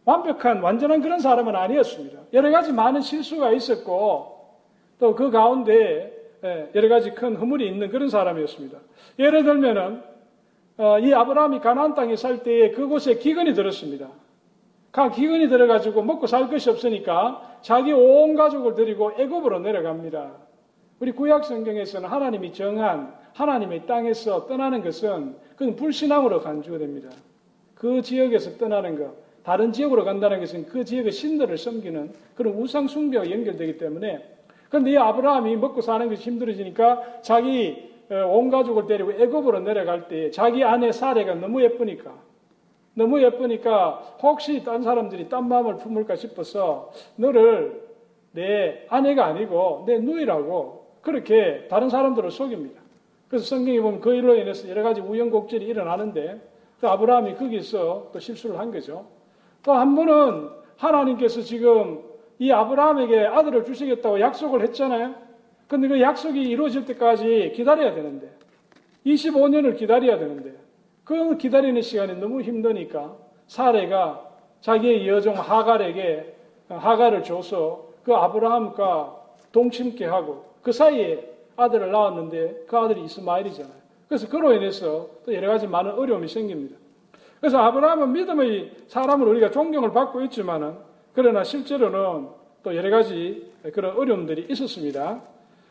완벽한 0.05 0.61
완전한 0.61 1.01
그런 1.01 1.19
사람은 1.19 1.55
아니었습니다. 1.55 2.19
여러 2.33 2.49
가지 2.49 2.71
많은 2.71 3.01
실수가 3.01 3.51
있었고 3.51 4.39
또 4.99 5.15
그 5.15 5.31
가운데 5.31 5.73
예, 5.73 6.18
여러 6.43 6.89
가지 6.89 7.11
큰 7.11 7.35
허물이 7.35 7.67
있는 7.67 7.89
그런 7.89 8.09
사람이었습니다. 8.09 8.77
예를 9.17 9.43
들면은 9.43 10.01
어, 10.77 10.97
이 10.99 11.13
아브라함이 11.13 11.59
가나안 11.59 11.93
땅에 11.93 12.15
살 12.15 12.41
때에 12.43 12.71
그곳에 12.71 13.15
기근이 13.15 13.53
들었습니다. 13.53 14.07
가 14.91 15.11
기근이 15.11 15.49
들어가지고 15.49 16.01
먹고 16.01 16.25
살 16.25 16.49
것이 16.49 16.69
없으니까 16.69 17.57
자기 17.61 17.91
온 17.91 18.35
가족을 18.35 18.75
데리고 18.75 19.11
애굽으로 19.17 19.59
내려갑니다. 19.59 20.31
우리 20.99 21.11
구약 21.11 21.45
성경에서는 21.45 22.07
하나님이 22.07 22.53
정한 22.53 23.13
하나님의 23.33 23.85
땅에서 23.85 24.47
떠나는 24.47 24.81
것은 24.81 25.35
그건 25.55 25.75
불신앙으로 25.75 26.41
간주가 26.41 26.77
됩니다. 26.77 27.09
그 27.75 28.01
지역에서 28.01 28.57
떠나는 28.57 28.97
것, 28.97 29.13
다른 29.43 29.71
지역으로 29.71 30.03
간다는 30.03 30.39
것은 30.39 30.65
그 30.65 30.83
지역의 30.83 31.11
신들을 31.11 31.57
섬기는 31.57 32.11
그런 32.35 32.53
우상 32.55 32.87
숭배와 32.87 33.29
연결되기 33.29 33.77
때문에 33.77 34.38
그런데 34.69 34.91
이 34.91 34.97
아브라함이 34.97 35.55
먹고 35.57 35.81
사는 35.81 36.07
것이 36.09 36.23
힘들어지니까 36.23 37.21
자기 37.21 37.89
어, 38.11 38.25
온 38.27 38.49
가족을 38.49 38.87
데리고 38.87 39.11
애굽으로 39.11 39.59
내려갈 39.59 40.07
때 40.07 40.31
자기 40.31 40.63
아내 40.63 40.91
사례가 40.91 41.35
너무 41.35 41.61
예쁘니까 41.61 42.11
너무 42.95 43.21
예쁘니까 43.21 44.17
혹시 44.21 44.63
딴 44.63 44.81
사람들이 44.81 45.29
딴 45.29 45.47
마음을 45.47 45.77
품을까 45.77 46.15
싶어서 46.15 46.91
너를 47.15 47.87
내 48.31 48.85
아내가 48.89 49.25
아니고 49.25 49.83
내 49.87 49.99
누이라고 49.99 50.85
그렇게 51.01 51.67
다른 51.69 51.89
사람들을 51.89 52.29
속입니다. 52.31 52.81
그래서 53.27 53.45
성경에 53.45 53.79
보면 53.79 54.01
그 54.01 54.13
일로 54.13 54.35
인해서 54.35 54.67
여러 54.69 54.81
가지 54.83 55.01
우연곡절이 55.01 55.65
일어나는데 55.65 56.41
그 56.79 56.87
아브라함이 56.87 57.35
거기서 57.35 58.09
또 58.11 58.19
실수를 58.19 58.57
한 58.57 58.71
거죠. 58.71 59.05
또 59.63 59.73
한 59.73 59.95
번은 59.95 60.49
하나님께서 60.77 61.41
지금 61.41 62.01
이 62.39 62.51
아브라함에게 62.51 63.27
아들을 63.27 63.65
주시겠다고 63.65 64.19
약속을 64.19 64.61
했잖아요. 64.63 65.13
근데 65.67 65.87
그 65.87 66.01
약속이 66.01 66.41
이루어질 66.41 66.85
때까지 66.85 67.53
기다려야 67.55 67.93
되는데, 67.93 68.31
25년을 69.05 69.77
기다려야 69.77 70.17
되는데, 70.17 70.55
그 71.03 71.37
기다리는 71.37 71.81
시간이 71.81 72.19
너무 72.19 72.41
힘드니까 72.41 73.15
사례가 73.47 74.29
자기의 74.61 75.07
여종 75.07 75.35
하갈에게 75.35 76.35
하갈을 76.69 77.23
줘서 77.23 77.89
그 78.03 78.13
아브라함과 78.13 79.17
동침케 79.51 80.05
하고 80.05 80.45
그 80.61 80.71
사이에 80.71 81.27
아들을 81.55 81.91
낳았는데 81.91 82.65
그 82.67 82.77
아들이 82.77 83.03
이스마엘이잖아요. 83.03 83.73
그래서 84.07 84.29
그로 84.29 84.53
인해서 84.53 85.07
또 85.25 85.33
여러 85.33 85.47
가지 85.49 85.67
많은 85.67 85.91
어려움이 85.93 86.27
생깁니다. 86.27 86.77
그래서 87.39 87.57
아브라함은 87.59 88.11
믿음의 88.13 88.71
사람을 88.87 89.27
우리가 89.27 89.49
존경을 89.51 89.91
받고 89.91 90.21
있지만은 90.23 90.75
그러나 91.13 91.43
실제로는 91.43 92.27
또 92.63 92.75
여러 92.75 92.89
가지 92.89 93.51
그런 93.73 93.95
어려움들이 93.95 94.47
있었습니다. 94.49 95.21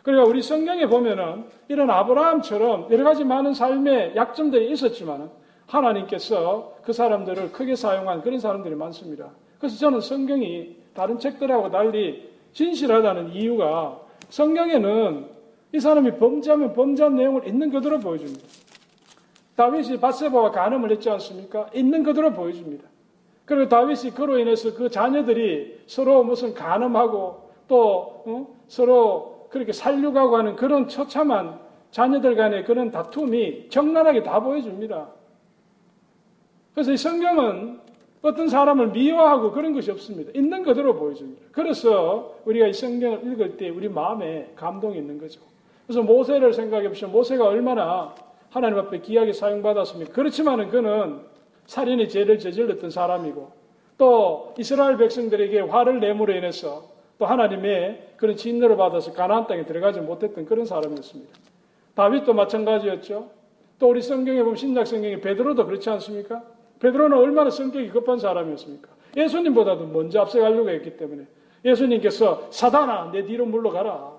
그러니까 0.03 0.29
우리 0.29 0.43
성경에 0.43 0.87
보면은 0.87 1.45
이런 1.69 1.91
아브라함처럼 1.91 2.89
여러 2.91 3.05
가지 3.05 3.25
많은 3.25 3.53
삶의 3.55 4.17
약점들이 4.17 4.71
있었지만 4.73 5.31
하나님께서 5.67 6.77
그 6.83 6.93
사람들을 6.93 7.53
크게 7.53 7.77
사용한 7.77 8.23
그런 8.23 8.39
사람들이 8.39 8.75
많습니다. 8.75 9.31
그래서 9.59 9.77
저는 9.77 10.01
성경이 10.01 10.77
다른 10.95 11.19
책들하고 11.19 11.71
달리 11.71 12.31
진실하다는 12.53 13.35
이유가 13.35 14.01
성경에는 14.31 15.27
이 15.75 15.81
사람이 15.81 16.19
범죄하면 16.19 16.73
범죄한 16.73 17.17
내용을 17.17 17.47
있는 17.47 17.71
그대로 17.71 17.99
보여줍니다. 17.99 18.47
다윗이 19.57 20.01
바세바와 20.01 20.53
간음을 20.53 20.91
했지 20.93 21.11
않습니까? 21.11 21.69
있는 21.75 22.03
그대로 22.03 22.33
보여줍니다. 22.33 22.85
그리고 23.49 23.67
다윗이 23.67 24.11
그로 24.11 24.39
인해서 24.39 24.75
그 24.75 24.91
자녀들이 24.91 25.81
서로 25.87 26.23
무슨 26.23 26.53
간음하고 26.53 27.51
또 27.67 28.23
어? 28.27 28.47
서로 28.69 29.49
그렇게 29.49 29.73
살려가고 29.73 30.37
하는 30.37 30.55
그런 30.55 30.87
처참한 30.87 31.59
자녀들 31.91 32.37
간의 32.37 32.67
그런 32.67 32.91
다툼이 32.91 33.71
적나라하게 33.71 34.23
다 34.23 34.41
보여줍니다. 34.41 35.09
그래서 36.75 36.93
이 36.93 36.99
성경은 36.99 37.81
어떤 38.21 38.51
사람을 38.51 38.89
미워하고 38.89 39.53
그런 39.53 39.73
것이 39.73 39.91
없습니다. 39.93 40.31
있는 40.35 40.63
그대로 40.63 40.95
보여줍니다. 40.95 41.47
그래서 41.51 42.35
우리가 42.45 42.67
이 42.67 42.75
성경을 42.75 43.33
읽을 43.33 43.57
때 43.57 43.71
우리 43.71 43.89
마음에 43.89 44.53
감동이 44.57 44.99
있는 44.99 45.19
거죠. 45.19 45.41
그래서 45.87 46.03
모세를 46.03 46.53
생각해 46.53 46.87
보시면 46.89 47.13
모세가 47.13 47.47
얼마나 47.47 48.15
하나님 48.51 48.79
앞에 48.79 49.01
귀하게 49.01 49.33
사용받았습니까? 49.33 50.13
그렇지만은 50.13 50.69
그는 50.69 51.21
살인의 51.69 52.09
죄를 52.09 52.39
저질렀던 52.39 52.91
사람이고 52.91 53.53
또 53.99 54.55
이스라엘 54.59 54.97
백성들에게 54.97 55.61
화를 55.61 56.01
내므로 56.01 56.33
인해서 56.35 56.89
또 57.19 57.27
하나님의 57.27 58.15
그런 58.17 58.37
진노를 58.37 58.77
받아서 58.77 59.13
가나안 59.13 59.47
땅에 59.47 59.65
들어가지 59.65 60.01
못했던 60.01 60.47
그런 60.47 60.65
사람이었습니다. 60.65 61.33
다윗도 61.95 62.33
마찬가지였죠. 62.33 63.31
또 63.79 63.91
우리 63.91 64.01
성경에 64.01 64.41
보면 64.43 64.57
신약 64.57 64.87
성경에 64.87 65.21
베드로도 65.21 65.67
그렇지 65.67 65.91
않습니까? 65.91 66.43
베드로는 66.81 67.17
얼마나 67.17 67.51
성격이 67.51 67.91
급한 67.91 68.19
사람이었습니까? 68.19 68.89
예수님보다도 69.17 69.87
먼저 69.87 70.21
앞서가려고 70.21 70.71
했기 70.71 70.97
때문에 70.97 71.25
예수님께서 71.65 72.49
사단아 72.51 73.11
내 73.13 73.25
뒤로 73.25 73.47
물러가라 73.47 74.13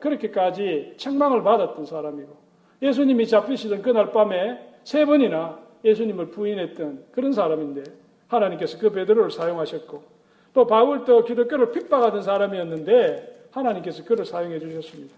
그렇게까지 0.00 0.94
책망을 0.96 1.42
받았던 1.42 1.86
사람이고 1.86 2.36
예수님이 2.82 3.26
잡히시던 3.26 3.82
그날 3.82 4.12
밤에 4.12 4.58
세 4.84 5.04
번이나 5.06 5.63
예수님을 5.84 6.30
부인했던 6.30 7.04
그런 7.12 7.32
사람인데 7.32 7.84
하나님께서 8.28 8.78
그 8.78 8.90
베드로를 8.90 9.30
사용하셨고 9.30 10.02
또 10.54 10.66
바울도 10.66 11.24
기독교를 11.24 11.72
핍박하던 11.72 12.22
사람이었는데 12.22 13.48
하나님께서 13.50 14.04
그를 14.04 14.24
사용해 14.24 14.58
주셨습니다. 14.58 15.14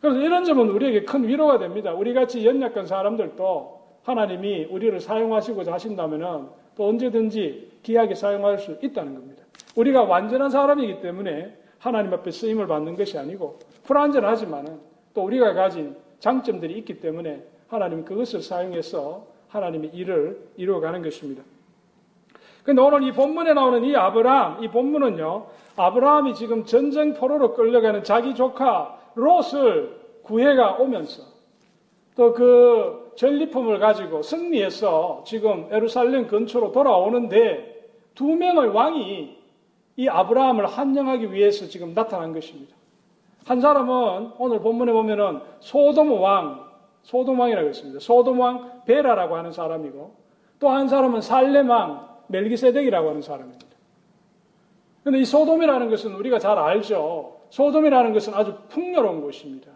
그래서 0.00 0.18
이런 0.18 0.44
점은 0.44 0.68
우리에게 0.70 1.04
큰 1.04 1.26
위로가 1.26 1.58
됩니다. 1.58 1.94
우리 1.94 2.12
같이 2.12 2.44
연약한 2.44 2.86
사람들도 2.86 3.82
하나님이 4.02 4.64
우리를 4.64 4.98
사용하시고자 4.98 5.72
하신다면 5.72 6.50
또 6.76 6.88
언제든지 6.88 7.78
귀하게 7.82 8.14
사용할 8.14 8.58
수 8.58 8.76
있다는 8.82 9.14
겁니다. 9.14 9.44
우리가 9.76 10.02
완전한 10.02 10.50
사람이기 10.50 11.00
때문에 11.00 11.56
하나님 11.78 12.12
앞에 12.14 12.30
쓰임을 12.30 12.66
받는 12.66 12.96
것이 12.96 13.16
아니고 13.18 13.58
불완전하지만은 13.84 14.80
또 15.14 15.24
우리가 15.24 15.54
가진 15.54 15.96
장점들이 16.18 16.76
있기 16.78 17.00
때문에 17.00 17.44
하나님 17.68 18.04
그것을 18.04 18.42
사용해서 18.42 19.26
하나님의 19.52 19.90
일을 19.94 20.48
이루어가는 20.56 21.02
것입니다. 21.02 21.42
근데 22.64 22.80
오늘 22.80 23.02
이 23.02 23.12
본문에 23.12 23.54
나오는 23.54 23.84
이 23.84 23.94
아브라함, 23.94 24.64
이 24.64 24.68
본문은요, 24.68 25.46
아브라함이 25.76 26.34
지금 26.34 26.64
전쟁 26.64 27.14
포로로 27.14 27.54
끌려가는 27.54 28.04
자기 28.04 28.34
조카 28.34 28.98
롯을 29.14 30.00
구해가 30.22 30.74
오면서 30.74 31.22
또 32.16 32.32
그 32.32 33.02
전리품을 33.16 33.78
가지고 33.78 34.22
승리해서 34.22 35.24
지금 35.26 35.68
에루살렘 35.70 36.26
근처로 36.26 36.72
돌아오는데 36.72 37.90
두 38.14 38.26
명의 38.36 38.68
왕이 38.68 39.38
이 39.96 40.08
아브라함을 40.08 40.66
환영하기 40.66 41.32
위해서 41.32 41.66
지금 41.66 41.94
나타난 41.94 42.32
것입니다. 42.32 42.74
한 43.44 43.60
사람은 43.60 44.32
오늘 44.38 44.60
본문에 44.60 44.92
보면은 44.92 45.40
소돔 45.60 46.10
왕, 46.20 46.71
소돔 47.02 47.38
왕이라고 47.38 47.68
했습니다. 47.68 48.00
소돔 48.00 48.38
왕 48.38 48.82
베라라고 48.86 49.36
하는 49.36 49.52
사람이고 49.52 50.14
또 50.58 50.68
한 50.68 50.88
사람은 50.88 51.20
왕 51.68 52.08
멜기세덱이라고 52.28 53.08
하는 53.08 53.22
사람입니다. 53.22 53.66
그런데 55.02 55.20
이 55.20 55.24
소돔이라는 55.24 55.90
것은 55.90 56.14
우리가 56.14 56.38
잘 56.38 56.58
알죠. 56.58 57.36
소돔이라는 57.50 58.12
것은 58.12 58.34
아주 58.34 58.54
풍요로운 58.68 59.20
곳입니다. 59.20 59.72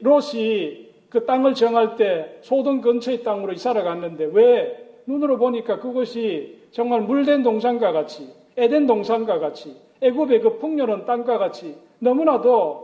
롯이 0.00 0.88
그 1.08 1.24
땅을 1.24 1.54
정할 1.54 1.96
때 1.96 2.38
소돔 2.42 2.82
근처의 2.82 3.22
땅으로 3.22 3.52
이사를 3.52 3.82
갔는데 3.82 4.28
왜 4.32 5.00
눈으로 5.06 5.38
보니까 5.38 5.78
그것이 5.78 6.62
정말 6.70 7.00
물된 7.00 7.42
동산과 7.42 7.92
같이 7.92 8.32
에덴 8.56 8.86
동산과 8.86 9.38
같이 9.38 9.76
애굽의 10.02 10.40
그 10.40 10.58
풍요로운 10.58 11.06
땅과 11.06 11.38
같이 11.38 11.76
너무나도 12.00 12.83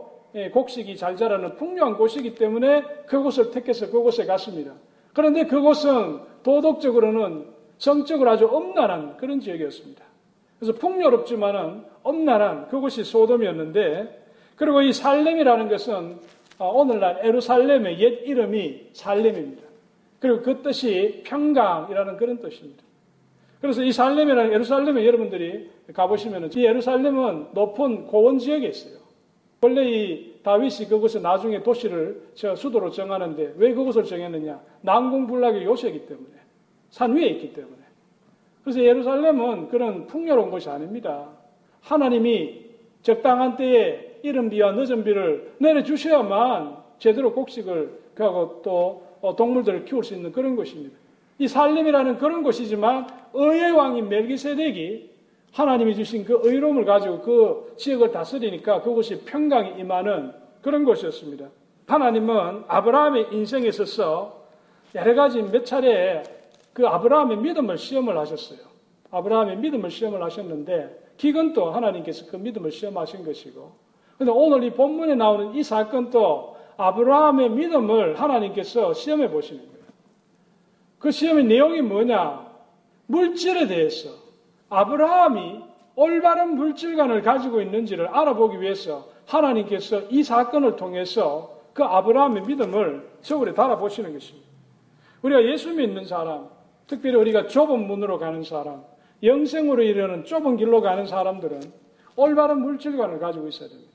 곡식이 0.53 0.95
잘 0.95 1.15
자라는 1.15 1.55
풍요한 1.55 1.97
곳이기 1.97 2.35
때문에 2.35 2.83
그곳을 3.05 3.51
택해서 3.51 3.89
그곳에 3.89 4.25
갔습니다. 4.25 4.73
그런데 5.13 5.45
그곳은 5.45 6.19
도덕적으로는 6.43 7.45
정적으로 7.77 8.31
아주 8.31 8.47
엄난한 8.47 9.17
그런 9.17 9.39
지역이었습니다. 9.39 10.03
그래서 10.59 10.77
풍요롭지만은 10.77 11.83
엄난한 12.03 12.69
그곳이 12.69 13.03
소돔이었는데 13.03 14.21
그리고 14.55 14.81
이 14.81 14.93
살렘이라는 14.93 15.67
것은 15.67 16.19
어, 16.59 16.69
오늘날 16.69 17.19
에루살렘의 17.23 17.99
옛 17.99 18.21
이름이 18.27 18.89
살렘입니다. 18.93 19.63
그리고 20.19 20.43
그 20.43 20.61
뜻이 20.61 21.23
평강이라는 21.25 22.17
그런 22.17 22.39
뜻입니다. 22.39 22.83
그래서 23.59 23.83
이 23.83 23.91
살렘이라는 23.91 24.53
에루살렘에 24.53 25.05
여러분들이 25.05 25.69
가보시면 25.93 26.51
이 26.55 26.65
에루살렘은 26.65 27.47
높은 27.53 28.05
고원 28.05 28.37
지역에 28.37 28.67
있어요. 28.67 29.00
원래 29.63 29.87
이 29.87 30.41
다윗이 30.41 30.87
그곳에 30.89 31.19
나중에 31.19 31.61
도시를 31.61 32.29
수도로 32.33 32.89
정하는데 32.89 33.53
왜 33.57 33.75
그곳을 33.75 34.03
정했느냐? 34.03 34.59
난공불락의 34.81 35.65
요새이기 35.65 36.07
때문에 36.07 36.29
산 36.89 37.15
위에 37.15 37.27
있기 37.27 37.53
때문에. 37.53 37.77
그래서 38.63 38.83
예루살렘은 38.83 39.69
그런 39.69 40.07
풍요로운 40.07 40.49
곳이 40.49 40.67
아닙니다. 40.67 41.29
하나님이 41.81 42.71
적당한 43.03 43.55
때에 43.55 44.19
이른 44.23 44.49
비와 44.49 44.71
늦은 44.71 45.03
비를 45.03 45.53
내려주셔야만 45.59 46.77
제대로 46.97 47.31
곡식을 47.31 48.01
하고 48.17 48.61
또 48.63 49.05
어, 49.21 49.35
동물들을 49.35 49.85
키울 49.85 50.03
수 50.03 50.15
있는 50.15 50.31
그런 50.31 50.55
곳입니다. 50.55 50.97
이 51.37 51.47
살림이라는 51.47 52.17
그런 52.17 52.41
곳이지만 52.41 53.07
의의 53.35 53.71
왕인 53.73 54.09
멜기세덱이 54.09 55.10
하나님이 55.51 55.95
주신 55.95 56.23
그 56.23 56.39
의로움을 56.43 56.85
가지고 56.85 57.21
그 57.21 57.73
지역을 57.77 58.11
다스리니까 58.11 58.81
그곳이 58.81 59.19
평강이 59.25 59.79
임하는 59.79 60.31
그런 60.61 60.85
곳이었습니다. 60.85 61.49
하나님은 61.87 62.63
아브라함의 62.67 63.27
인생에 63.31 63.67
있어서 63.67 64.45
여러 64.95 65.13
가지 65.13 65.41
몇 65.41 65.65
차례 65.65 66.23
그 66.73 66.87
아브라함의 66.87 67.37
믿음을 67.37 67.77
시험을 67.77 68.17
하셨어요. 68.17 68.59
아브라함의 69.11 69.57
믿음을 69.57 69.89
시험을 69.89 70.23
하셨는데 70.23 71.13
기근도 71.17 71.71
하나님께서 71.71 72.27
그 72.27 72.37
믿음을 72.37 72.71
시험하신 72.71 73.25
것이고 73.25 73.71
근데 74.17 74.31
오늘 74.31 74.63
이 74.63 74.71
본문에 74.71 75.15
나오는 75.15 75.53
이 75.55 75.63
사건도 75.63 76.55
아브라함의 76.77 77.49
믿음을 77.49 78.21
하나님께서 78.21 78.93
시험해 78.93 79.29
보시는 79.29 79.61
거예요. 79.61 79.85
그 80.97 81.11
시험의 81.11 81.43
내용이 81.45 81.81
뭐냐? 81.81 82.49
물질에 83.07 83.67
대해서 83.67 84.20
아브라함이 84.71 85.63
올바른 85.95 86.55
물질관을 86.55 87.21
가지고 87.21 87.61
있는지를 87.61 88.07
알아보기 88.07 88.59
위해서 88.61 89.05
하나님께서 89.27 90.03
이 90.09 90.23
사건을 90.23 90.77
통해서 90.77 91.59
그 91.73 91.83
아브라함의 91.83 92.43
믿음을 92.43 93.09
서울에 93.21 93.53
달아보시는 93.53 94.13
것입니다. 94.13 94.47
우리가 95.21 95.43
예수 95.45 95.73
믿는 95.73 96.05
사람, 96.05 96.47
특별히 96.87 97.17
우리가 97.17 97.47
좁은 97.47 97.85
문으로 97.85 98.17
가는 98.17 98.43
사람, 98.43 98.83
영생으로 99.21 99.83
이르는 99.83 100.23
좁은 100.23 100.57
길로 100.57 100.81
가는 100.81 101.05
사람들은 101.05 101.61
올바른 102.15 102.61
물질관을 102.61 103.19
가지고 103.19 103.47
있어야 103.49 103.69
됩니다. 103.69 103.91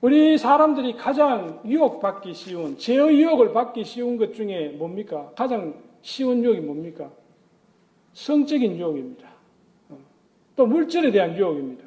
우리 0.00 0.36
사람들이 0.36 0.96
가장 0.96 1.60
유혹받기 1.64 2.34
쉬운, 2.34 2.76
제의 2.76 3.20
유혹을 3.20 3.52
받기 3.52 3.84
쉬운 3.84 4.18
것 4.18 4.34
중에 4.34 4.70
뭡니까? 4.70 5.30
가장 5.36 5.74
쉬운 6.02 6.42
유혹이 6.42 6.60
뭡니까? 6.60 7.08
성적인 8.12 8.76
유혹입니다. 8.76 9.28
어. 9.88 9.98
또 10.56 10.66
물질에 10.66 11.10
대한 11.10 11.36
유혹입니다. 11.36 11.84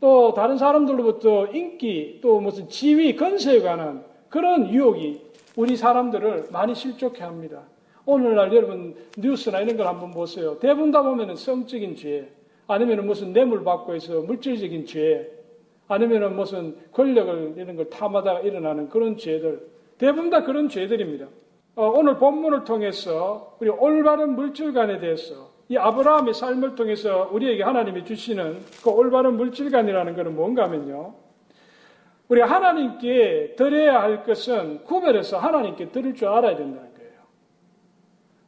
또 0.00 0.32
다른 0.34 0.56
사람들로부터 0.56 1.48
인기, 1.48 2.20
또 2.22 2.40
무슨 2.40 2.68
지위, 2.68 3.16
건세에 3.16 3.60
관한 3.60 4.04
그런 4.28 4.72
유혹이 4.72 5.20
우리 5.56 5.76
사람들을 5.76 6.48
많이 6.52 6.74
실족해 6.74 7.24
합니다. 7.24 7.62
오늘날 8.06 8.54
여러분 8.54 8.94
뉴스나 9.16 9.60
이런 9.60 9.76
걸 9.76 9.86
한번 9.86 10.12
보세요. 10.12 10.58
대부분 10.60 10.90
다 10.90 11.02
보면은 11.02 11.34
성적인 11.36 11.96
죄, 11.96 12.28
아니면 12.66 13.06
무슨 13.06 13.32
뇌물 13.32 13.64
받고 13.64 13.94
해서 13.94 14.20
물질적인 14.20 14.86
죄, 14.86 15.30
아니면 15.88 16.36
무슨 16.36 16.76
권력을 16.92 17.54
이런 17.56 17.76
걸 17.76 17.90
탐하다가 17.90 18.40
일어나는 18.40 18.88
그런 18.88 19.16
죄들. 19.16 19.66
대부분 19.96 20.30
다 20.30 20.44
그런 20.44 20.68
죄들입니다. 20.68 21.26
어, 21.78 21.90
오늘 21.90 22.16
본문을 22.16 22.64
통해서 22.64 23.56
우리 23.60 23.70
올바른 23.70 24.34
물질관에 24.34 24.98
대해서 24.98 25.50
이 25.68 25.76
아브라함의 25.76 26.34
삶을 26.34 26.74
통해서 26.74 27.30
우리에게 27.30 27.62
하나님이 27.62 28.04
주시는 28.04 28.64
그 28.82 28.90
올바른 28.90 29.36
물질관이라는 29.36 30.16
것은 30.16 30.34
뭔가 30.34 30.64
하면요. 30.64 31.14
우리 32.26 32.40
하나님께 32.40 33.54
드려야 33.56 34.02
할 34.02 34.24
것은 34.24 34.82
구별해서 34.86 35.38
하나님께 35.38 35.90
드릴 35.90 36.16
줄 36.16 36.26
알아야 36.26 36.56
된다는 36.56 36.92
거예요. 36.94 37.12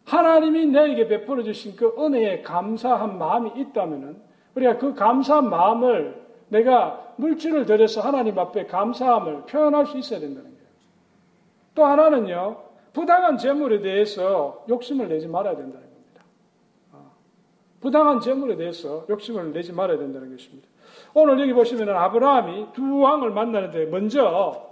하나님이 0.07 0.67
내게 0.67 1.07
베풀어 1.07 1.45
주신 1.45 1.77
그 1.77 1.95
은혜에 1.97 2.43
감사한 2.43 3.17
마음이 3.17 3.53
있다면 3.55 4.21
우리가 4.57 4.79
그 4.79 4.97
감사한 4.97 5.49
마음을 5.49 6.21
내가 6.49 7.15
물질을 7.15 7.65
들여서 7.65 8.01
하나님 8.01 8.37
앞에 8.41 8.67
감사함을 8.67 9.43
표현할 9.43 9.87
수 9.87 9.99
있어야 9.99 10.19
된다는 10.19 10.51
거예요. 10.51 10.67
또 11.77 11.85
하나는요, 11.85 12.70
부당한 12.93 13.39
재물에 13.39 13.81
대해서 13.81 14.65
욕심을 14.69 15.09
내지 15.09 15.29
말아야 15.29 15.57
된다는 15.57 15.87
겁니다. 15.87 16.23
어, 16.93 17.13
부당한 17.81 18.21
재물에 18.21 18.57
대해서 18.57 19.05
욕심을 19.09 19.53
내지 19.53 19.73
말아야 19.73 19.99
된다는 19.99 20.31
것입니다. 20.31 20.69
오늘 21.15 21.41
여기 21.41 21.53
보시면 21.53 21.89
아브라함이 21.91 22.69
두 22.73 22.99
왕을 23.01 23.31
만나는데 23.31 23.87
먼저 23.87 24.69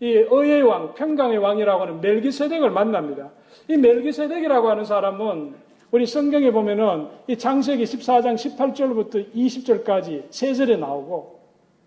이 0.00 0.06
의의 0.06 0.62
왕, 0.62 0.94
평강의 0.94 1.38
왕이라고 1.38 1.82
하는 1.82 2.00
멜기세덱을 2.00 2.70
만납니다. 2.70 3.30
이 3.68 3.76
멜기세덱이라고 3.76 4.68
하는 4.70 4.84
사람은 4.84 5.54
우리 5.90 6.06
성경에 6.06 6.50
보면은 6.50 7.08
이 7.26 7.36
장세기 7.36 7.84
14장 7.84 8.34
18절부터 8.34 9.34
20절까지 9.34 10.24
세 10.30 10.54
절에 10.54 10.76
나오고 10.76 11.40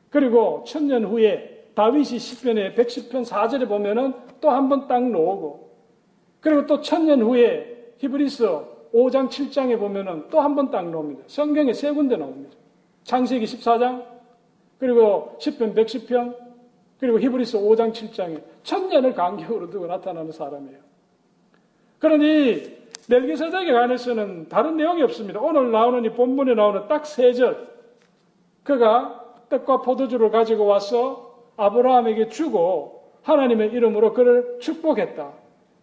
그리고 0.10 0.64
천년 0.68 1.06
후에 1.06 1.70
다윗이 1.76 2.04
10편에 2.18 2.76
110편 2.76 3.26
4절에 3.26 3.68
보면은 3.70 4.14
또 4.42 4.50
한 4.50 4.68
번 4.68 4.88
딱 4.88 5.02
나오고 5.04 5.71
그리고 6.42 6.66
또 6.66 6.82
천년 6.82 7.22
후에 7.22 7.94
히브리서 8.00 8.72
5장 8.94 9.30
7장에 9.30 9.80
보면은 9.80 10.28
또 10.30 10.40
한 10.42 10.56
번 10.56 10.70
딱 10.72 10.90
나옵니다. 10.90 11.24
성경에 11.28 11.72
세 11.74 11.92
군데 11.92 12.18
나옵니다. 12.18 12.56
창세기 13.04 13.46
14장 13.46 14.04
그리고 14.80 15.38
10편 15.40 15.76
110편 15.76 16.36
그리고 17.00 17.20
히브리서 17.20 17.60
5장 17.60 17.94
7장에 17.94 18.42
천년을 18.64 19.14
간격으로 19.14 19.70
두고 19.70 19.88
나타나는 19.88 20.32
사람이에요. 20.32 20.78
그러니 22.00 22.82
멜기세덱에 23.08 23.72
관해서는 23.72 24.50
다른 24.50 24.78
내용이 24.78 25.02
없습니다. 25.04 25.40
오늘 25.40 25.72
나오는 25.72 26.04
이 26.06 26.10
본문에 26.10 26.54
나오는 26.56 26.88
딱 26.88 27.06
세 27.06 27.34
절. 27.34 27.70
그가 28.64 29.20
떡과 29.50 29.82
포도주를 29.82 30.32
가지고 30.32 30.66
와서 30.66 31.36
아브라함에게 31.58 32.30
주고 32.30 33.04
하나님의 33.24 33.72
이름으로 33.72 34.14
그를 34.14 34.58
축복했다. 34.60 35.41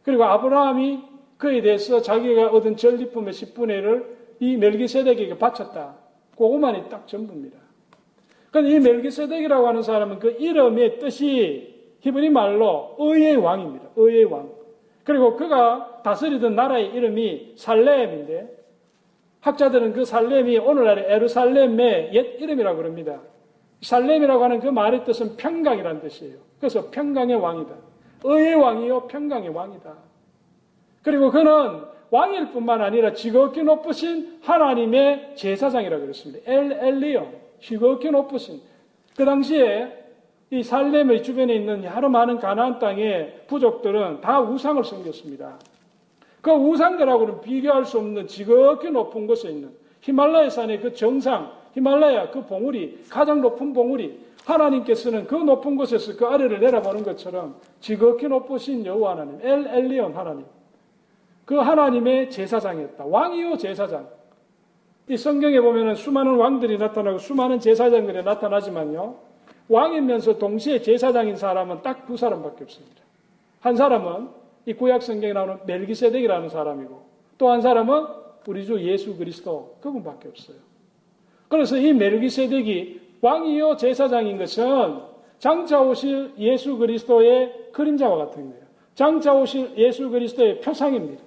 그리고 0.08 0.24
아브라함이 0.24 1.00
그에 1.36 1.60
대해서 1.60 2.00
자기가 2.00 2.46
얻은 2.46 2.78
전리품의 2.78 3.30
10분의 3.30 3.82
1을 3.82 4.06
이 4.40 4.56
멜기세덱에게 4.56 5.36
바쳤다. 5.36 5.96
그것만이 6.30 6.88
딱 6.88 7.06
전부입니다. 7.06 7.58
그런데 8.50 8.74
이 8.74 8.80
멜기세덱이라고 8.80 9.68
하는 9.68 9.82
사람은 9.82 10.18
그 10.18 10.30
이름의 10.30 10.98
뜻이 10.98 11.74
히브리 12.00 12.30
말로 12.30 12.96
의의 12.98 13.36
왕입니다. 13.36 13.90
의의 13.96 14.24
왕. 14.24 14.50
그리고 15.04 15.36
그가 15.36 16.00
다스리던 16.02 16.54
나라의 16.54 16.86
이름이 16.86 17.52
살렘인데 17.56 18.48
학자들은 19.40 19.92
그 19.92 20.06
살렘이 20.06 20.56
오늘날의 20.56 21.04
에루살렘의 21.06 22.14
옛 22.14 22.40
이름이라고 22.40 22.78
그럽니다. 22.78 23.20
살렘이라고 23.82 24.42
하는 24.42 24.60
그 24.60 24.68
말의 24.68 25.04
뜻은 25.04 25.36
평강이라는 25.36 26.00
뜻이에요. 26.00 26.38
그래서 26.58 26.88
평강의 26.90 27.36
왕이다. 27.36 27.88
의의 28.24 28.54
왕이요 28.54 29.06
평강의 29.08 29.50
왕이다. 29.50 29.94
그리고 31.02 31.30
그는 31.30 31.82
왕일 32.10 32.50
뿐만 32.50 32.80
아니라 32.80 33.12
지극히 33.12 33.62
높으신 33.62 34.38
하나님의 34.42 35.32
제사장이라고 35.36 36.02
그랬습니다. 36.02 36.50
엘 36.50 36.72
엘리온, 36.72 37.32
지극히 37.60 38.10
높으신. 38.10 38.60
그 39.16 39.24
당시에 39.24 39.92
이 40.50 40.62
살렘의 40.62 41.22
주변에 41.22 41.54
있는 41.54 41.84
여러 41.84 42.08
많은 42.08 42.38
가나안 42.38 42.78
땅의 42.78 43.44
부족들은 43.46 44.22
다 44.22 44.40
우상을 44.40 44.82
섬겼습니다. 44.82 45.58
그 46.40 46.50
우상들하고는 46.50 47.40
비교할 47.42 47.84
수 47.84 47.98
없는 47.98 48.26
지극히 48.26 48.90
높은 48.90 49.26
곳에 49.26 49.50
있는 49.50 49.70
히말라야 50.00 50.48
산의 50.48 50.80
그 50.80 50.94
정상, 50.94 51.52
히말라야 51.74 52.30
그 52.30 52.46
봉우리, 52.46 53.04
가장 53.10 53.42
높은 53.42 53.72
봉우리, 53.72 54.18
하나님께서는 54.48 55.26
그 55.26 55.34
높은 55.34 55.76
곳에서 55.76 56.16
그 56.16 56.26
아래를 56.26 56.60
내려보는 56.60 57.02
것처럼 57.02 57.56
지극히 57.80 58.26
높으신 58.26 58.84
여호와 58.84 59.12
하나님, 59.12 59.38
엘 59.42 59.66
엘리온 59.66 60.14
하나님, 60.14 60.46
그 61.44 61.56
하나님의 61.56 62.30
제사장이었다. 62.30 63.04
왕이요 63.04 63.56
제사장. 63.58 64.08
이 65.08 65.16
성경에 65.16 65.60
보면은 65.60 65.94
수많은 65.94 66.36
왕들이 66.36 66.76
나타나고 66.78 67.18
수많은 67.18 67.60
제사장들이 67.60 68.22
나타나지만요. 68.22 69.16
왕이면서 69.68 70.38
동시에 70.38 70.80
제사장인 70.82 71.36
사람은 71.36 71.82
딱 71.82 72.06
두 72.06 72.16
사람밖에 72.16 72.64
없습니다. 72.64 73.02
한 73.60 73.76
사람은 73.76 74.28
이 74.66 74.72
구약 74.74 75.02
성경에 75.02 75.32
나오는 75.32 75.58
멜기세덱이라는 75.66 76.48
사람이고 76.48 77.02
또 77.38 77.50
한 77.50 77.60
사람은 77.60 78.06
우리 78.46 78.64
주 78.64 78.80
예수 78.80 79.16
그리스도 79.16 79.76
그분밖에 79.82 80.28
없어요. 80.28 80.56
그래서 81.48 81.76
이 81.76 81.92
멜기세덱이 81.92 83.07
왕이요 83.20 83.76
제사장인 83.76 84.38
것은 84.38 85.00
장차 85.38 85.80
오실 85.80 86.32
예수 86.38 86.76
그리스도의 86.76 87.70
그림자와 87.72 88.16
같은 88.16 88.50
거예요. 88.50 88.62
장차 88.94 89.34
오실 89.34 89.72
예수 89.76 90.10
그리스도의 90.10 90.60
표상입니다. 90.60 91.22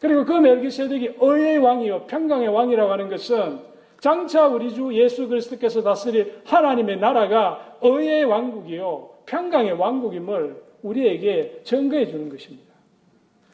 그리고 0.00 0.24
그 0.24 0.32
멜기세덱이 0.32 1.14
의의 1.18 1.58
왕이요 1.58 2.02
평강의 2.02 2.48
왕이라고 2.48 2.92
하는 2.92 3.08
것은 3.08 3.58
장차 4.00 4.46
우리 4.48 4.72
주 4.74 4.92
예수 4.92 5.28
그리스도께서 5.28 5.82
다스릴 5.82 6.42
하나님의 6.44 6.98
나라가 6.98 7.78
의의 7.80 8.24
왕국이요 8.24 9.10
평강의 9.24 9.72
왕국임을 9.72 10.62
우리에게 10.82 11.62
증거해 11.64 12.06
주는 12.06 12.28
것입니다. 12.28 12.74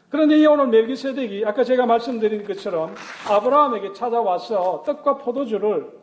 그런데 0.09 0.39
이 0.39 0.47
오늘 0.47 0.67
멜기세덱이 0.67 1.45
아까 1.45 1.63
제가 1.63 1.87
말씀드린 1.87 2.45
것처럼 2.45 2.97
아브라함에게 3.29 3.93
찾아와서 3.93 4.83
떡과 4.85 5.19
포도주를 5.19 6.00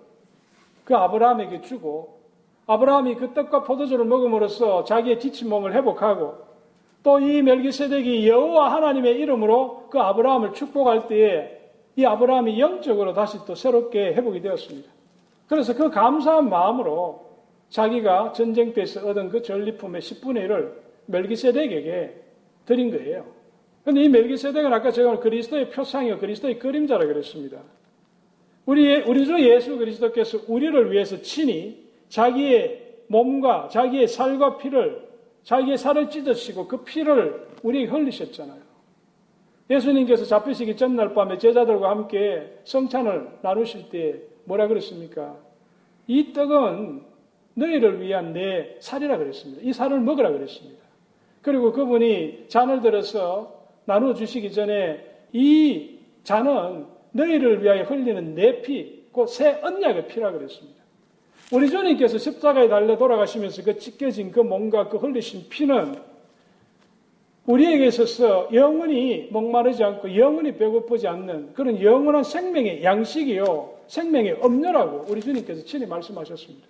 그 0.88 0.96
아브라함에게 0.96 1.62
주고 1.64 2.22
아브라함이 2.66 3.16
그 3.16 3.34
떡과 3.34 3.64
포도주를 3.64 4.06
먹음으로써 4.06 4.86
자기의 4.86 5.20
지친 5.20 5.50
몸을 5.50 5.74
회복하고 5.74 6.36
또 7.04 7.20
이 7.20 7.42
멜기세덱이 7.42 8.28
여호와 8.28 8.74
하나님의 8.74 9.20
이름으로 9.20 9.88
그 9.90 10.00
아브라함을 10.00 10.54
축복할 10.54 11.08
때에 11.08 11.60
이 11.98 12.06
아브라함이 12.06 12.58
영적으로 12.60 13.14
다시 13.14 13.38
또 13.46 13.54
새롭게 13.54 14.14
회복이 14.14 14.40
되었습니다. 14.40 14.90
그래서 15.48 15.76
그 15.76 15.90
감사한 15.90 16.50
마음으로 16.50 17.26
자기가 17.68 18.32
전쟁 18.32 18.72
때에서 18.74 19.06
얻은 19.10 19.28
그 19.28 19.42
전리품의 19.42 20.02
10분의 20.02 20.48
1을 20.48 20.72
멜기세덱에게 21.08 22.16
드린 22.66 22.92
거예요. 22.92 23.26
그런데 23.84 24.04
이 24.04 24.10
멜기세덱은 24.10 24.72
아까 24.72 24.92
제가 24.92 25.20
그리스도의 25.20 25.70
표상이요 25.70 26.20
그리스도의 26.20 26.60
그림자라 26.60 27.06
그랬습니다. 27.06 27.58
우리 28.68 28.98
우리 28.98 29.26
주 29.26 29.40
예수 29.40 29.78
그리스도께서 29.78 30.40
우리를 30.48 30.92
위해서 30.92 31.22
친히 31.22 31.88
자기의 32.10 32.86
몸과 33.08 33.70
자기의 33.70 34.08
살과 34.08 34.58
피를 34.58 35.08
자기의 35.44 35.78
살을 35.78 36.10
찢으시고 36.10 36.68
그 36.68 36.84
피를 36.84 37.48
우리에게 37.64 37.90
흘리셨잖아요. 37.90 38.62
예수님께서 39.70 40.26
잡히시기 40.26 40.76
전날 40.76 41.14
밤에 41.14 41.38
제자들과 41.38 41.90
함께 41.90 42.60
성찬을 42.66 43.40
나누실 43.42 43.90
때 43.90 44.20
뭐라 44.44 44.68
그랬습니까? 44.68 45.38
이 46.06 46.34
떡은 46.34 47.04
너희를 47.54 48.02
위한 48.02 48.34
내 48.34 48.76
살이라 48.80 49.18
그랬습니다. 49.18 49.62
이 49.64 49.72
살을 49.72 50.02
먹으라 50.02 50.32
그랬습니다. 50.32 50.84
그리고 51.42 51.72
그분이 51.72 52.48
잔을 52.50 52.82
들어서 52.82 53.64
나누어 53.86 54.14
주시기 54.14 54.52
전에 54.52 55.06
이 55.32 56.00
잔은 56.24 56.97
너희를 57.18 57.64
위하여 57.64 57.84
흘리는 57.84 58.36
내 58.36 58.62
피, 58.62 59.08
곧 59.12 59.28
새 59.28 59.60
언약의 59.64 60.08
피라 60.08 60.32
그랬습니다. 60.32 60.78
우리 61.52 61.70
주님께서 61.70 62.18
십자가에 62.18 62.68
달려 62.68 62.98
돌아가시면서 62.98 63.64
그 63.64 63.80
찢겨진 63.80 64.32
그 64.32 64.42
몸과 64.42 64.90
그 64.90 64.98
흘리신 64.98 65.48
피는 65.50 65.96
우리에게 67.46 67.88
있어서 67.88 68.50
영원히 68.54 69.30
목마르지 69.32 69.82
않고 69.84 70.16
영원히 70.18 70.58
배고프지 70.58 71.08
않는 71.08 71.54
그런 71.54 71.82
영원한 71.82 72.24
생명의 72.24 72.84
양식이요. 72.84 73.78
생명의 73.88 74.40
음료라고 74.44 75.06
우리 75.08 75.22
주님께서 75.22 75.64
친히 75.64 75.86
말씀하셨습니다. 75.86 76.68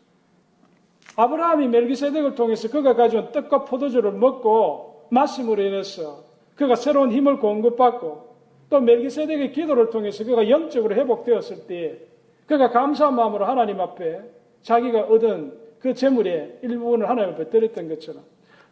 아브라함이 1.15 1.67
멜기세덱을 1.69 2.35
통해서 2.35 2.69
그가 2.69 2.93
가져온 2.93 3.31
떡과 3.31 3.65
포도주를 3.65 4.11
먹고 4.11 5.07
마심으로 5.09 5.63
인해서 5.63 6.23
그가 6.55 6.75
새로운 6.75 7.11
힘을 7.11 7.39
공급받고 7.39 8.26
또 8.69 8.81
멜기세덱의 8.81 9.51
기도를 9.53 9.89
통해서 9.89 10.23
그가 10.23 10.49
영적으로 10.49 10.95
회복되었을 10.95 11.67
때 11.67 11.99
그가 12.45 12.69
감사한 12.69 13.15
마음으로 13.15 13.45
하나님 13.45 13.79
앞에 13.79 14.21
자기가 14.61 15.01
얻은 15.01 15.53
그 15.79 15.93
재물의 15.93 16.59
일부분을 16.63 17.09
하나님 17.09 17.33
앞에 17.33 17.49
드렸던 17.49 17.89
것처럼 17.89 18.23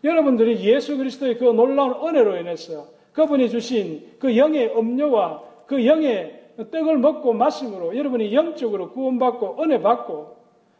여러분들이 0.03 0.60
예수 0.63 0.97
그리스도의 0.97 1.38
그 1.38 1.45
놀라운 1.45 2.08
은혜로 2.08 2.38
인해서 2.38 2.88
그분이 3.13 3.49
주신 3.49 4.05
그 4.19 4.36
영의 4.38 4.75
음료와 4.75 5.43
그 5.65 5.86
영의 5.86 6.41
떡을 6.71 6.97
먹고 6.97 7.34
마심으로 7.34 7.97
여러분이 7.97 8.34
영적으로 8.34 8.91
구원받고 8.91 9.63
은혜 9.63 9.81
받고 9.81 10.36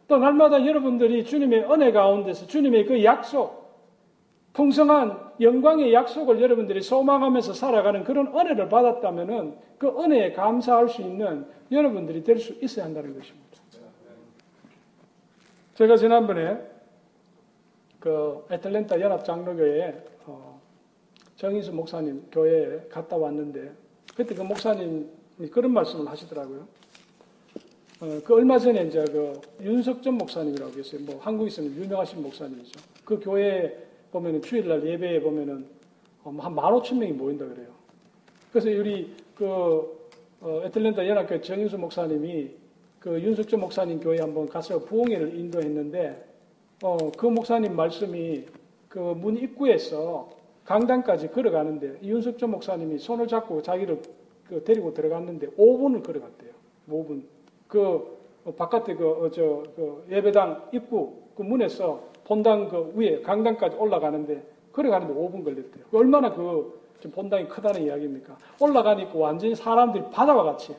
또 0.08 0.18
날마다 0.18 0.64
여러분들이 0.64 1.24
주님의 1.24 1.70
은혜 1.70 1.92
가운데서 1.92 2.46
주님의 2.46 2.86
그 2.86 3.02
약속 3.02 3.65
풍성한 4.56 5.32
영광의 5.38 5.92
약속을 5.92 6.40
여러분들이 6.40 6.80
소망하면서 6.80 7.52
살아가는 7.52 8.02
그런 8.04 8.28
은혜를 8.28 8.70
받았다면은 8.70 9.54
그 9.76 9.88
은혜에 9.88 10.32
감사할 10.32 10.88
수 10.88 11.02
있는 11.02 11.46
여러분들이 11.70 12.24
될 12.24 12.38
수 12.38 12.54
있어야 12.62 12.86
한다는 12.86 13.14
것입니다. 13.14 13.46
제가 15.74 15.98
지난번에 15.98 16.58
그 18.00 18.46
애틀랜타 18.50 18.98
연합 18.98 19.26
장로교회 19.26 20.02
어, 20.24 20.58
정인수 21.36 21.72
목사님 21.72 22.24
교회에 22.32 22.88
갔다 22.88 23.14
왔는데 23.18 23.72
그때 24.16 24.34
그 24.34 24.40
목사님이 24.40 25.50
그런 25.52 25.72
말씀을 25.74 26.10
하시더라고요. 26.10 26.66
어, 28.00 28.20
그 28.24 28.34
얼마 28.34 28.58
전에 28.58 28.84
이제 28.84 29.04
그 29.12 29.38
윤석전 29.60 30.14
목사님이라고 30.14 30.72
계세요. 30.72 31.02
뭐 31.04 31.20
한국에서는 31.20 31.76
유명하신 31.76 32.22
목사님이죠. 32.22 32.80
그 33.04 33.20
교회 33.20 33.85
보면은 34.16 34.40
주일날 34.42 34.86
예배에 34.86 35.20
보면은 35.20 35.66
어, 36.24 36.30
뭐한 36.32 36.54
15,000명이 36.54 37.12
모인다 37.12 37.44
그래요. 37.46 37.68
그래서 38.50 38.68
우리 38.70 39.14
그 39.34 39.44
어, 40.40 40.62
애틀랜타 40.64 41.06
연합교회 41.06 41.40
정인수 41.40 41.76
목사님이 41.78 42.50
그 42.98 43.20
윤석전 43.20 43.60
목사님 43.60 44.00
교회 44.00 44.18
한번 44.20 44.48
가서 44.48 44.78
부흥회를 44.80 45.36
인도했는데 45.38 46.24
어, 46.82 46.96
그 47.16 47.26
목사님 47.26 47.76
말씀이 47.76 48.44
그 48.88 48.98
문 49.14 49.36
입구에서 49.36 50.30
강당까지 50.64 51.28
걸어가는데 51.30 51.98
윤석전 52.02 52.50
목사님이 52.50 52.98
손을 52.98 53.28
잡고 53.28 53.62
자기를 53.62 54.00
그 54.48 54.64
데리고 54.64 54.94
들어갔는데 54.94 55.48
5분을 55.48 56.02
걸어갔대요. 56.04 56.50
5분. 56.88 57.22
그 57.68 58.16
어, 58.44 58.52
바깥에 58.56 58.94
그 58.94 59.30
저 59.32 59.62
그 59.76 60.06
예배당 60.10 60.68
입구 60.72 61.25
그 61.36 61.42
문에서 61.42 62.00
본당 62.24 62.68
그 62.68 62.92
위에 62.96 63.20
강당까지 63.20 63.76
올라가는데 63.76 64.42
걸어 64.72 64.90
가는데 64.90 65.14
5분 65.14 65.44
걸렸대요. 65.44 65.84
얼마나 65.92 66.32
그 66.32 66.80
본당이 67.12 67.46
크다는 67.48 67.82
이야기입니까? 67.82 68.36
올라가니까 68.60 69.12
완전히 69.14 69.54
사람들이 69.54 70.04
바다와 70.10 70.42
같이 70.42 70.74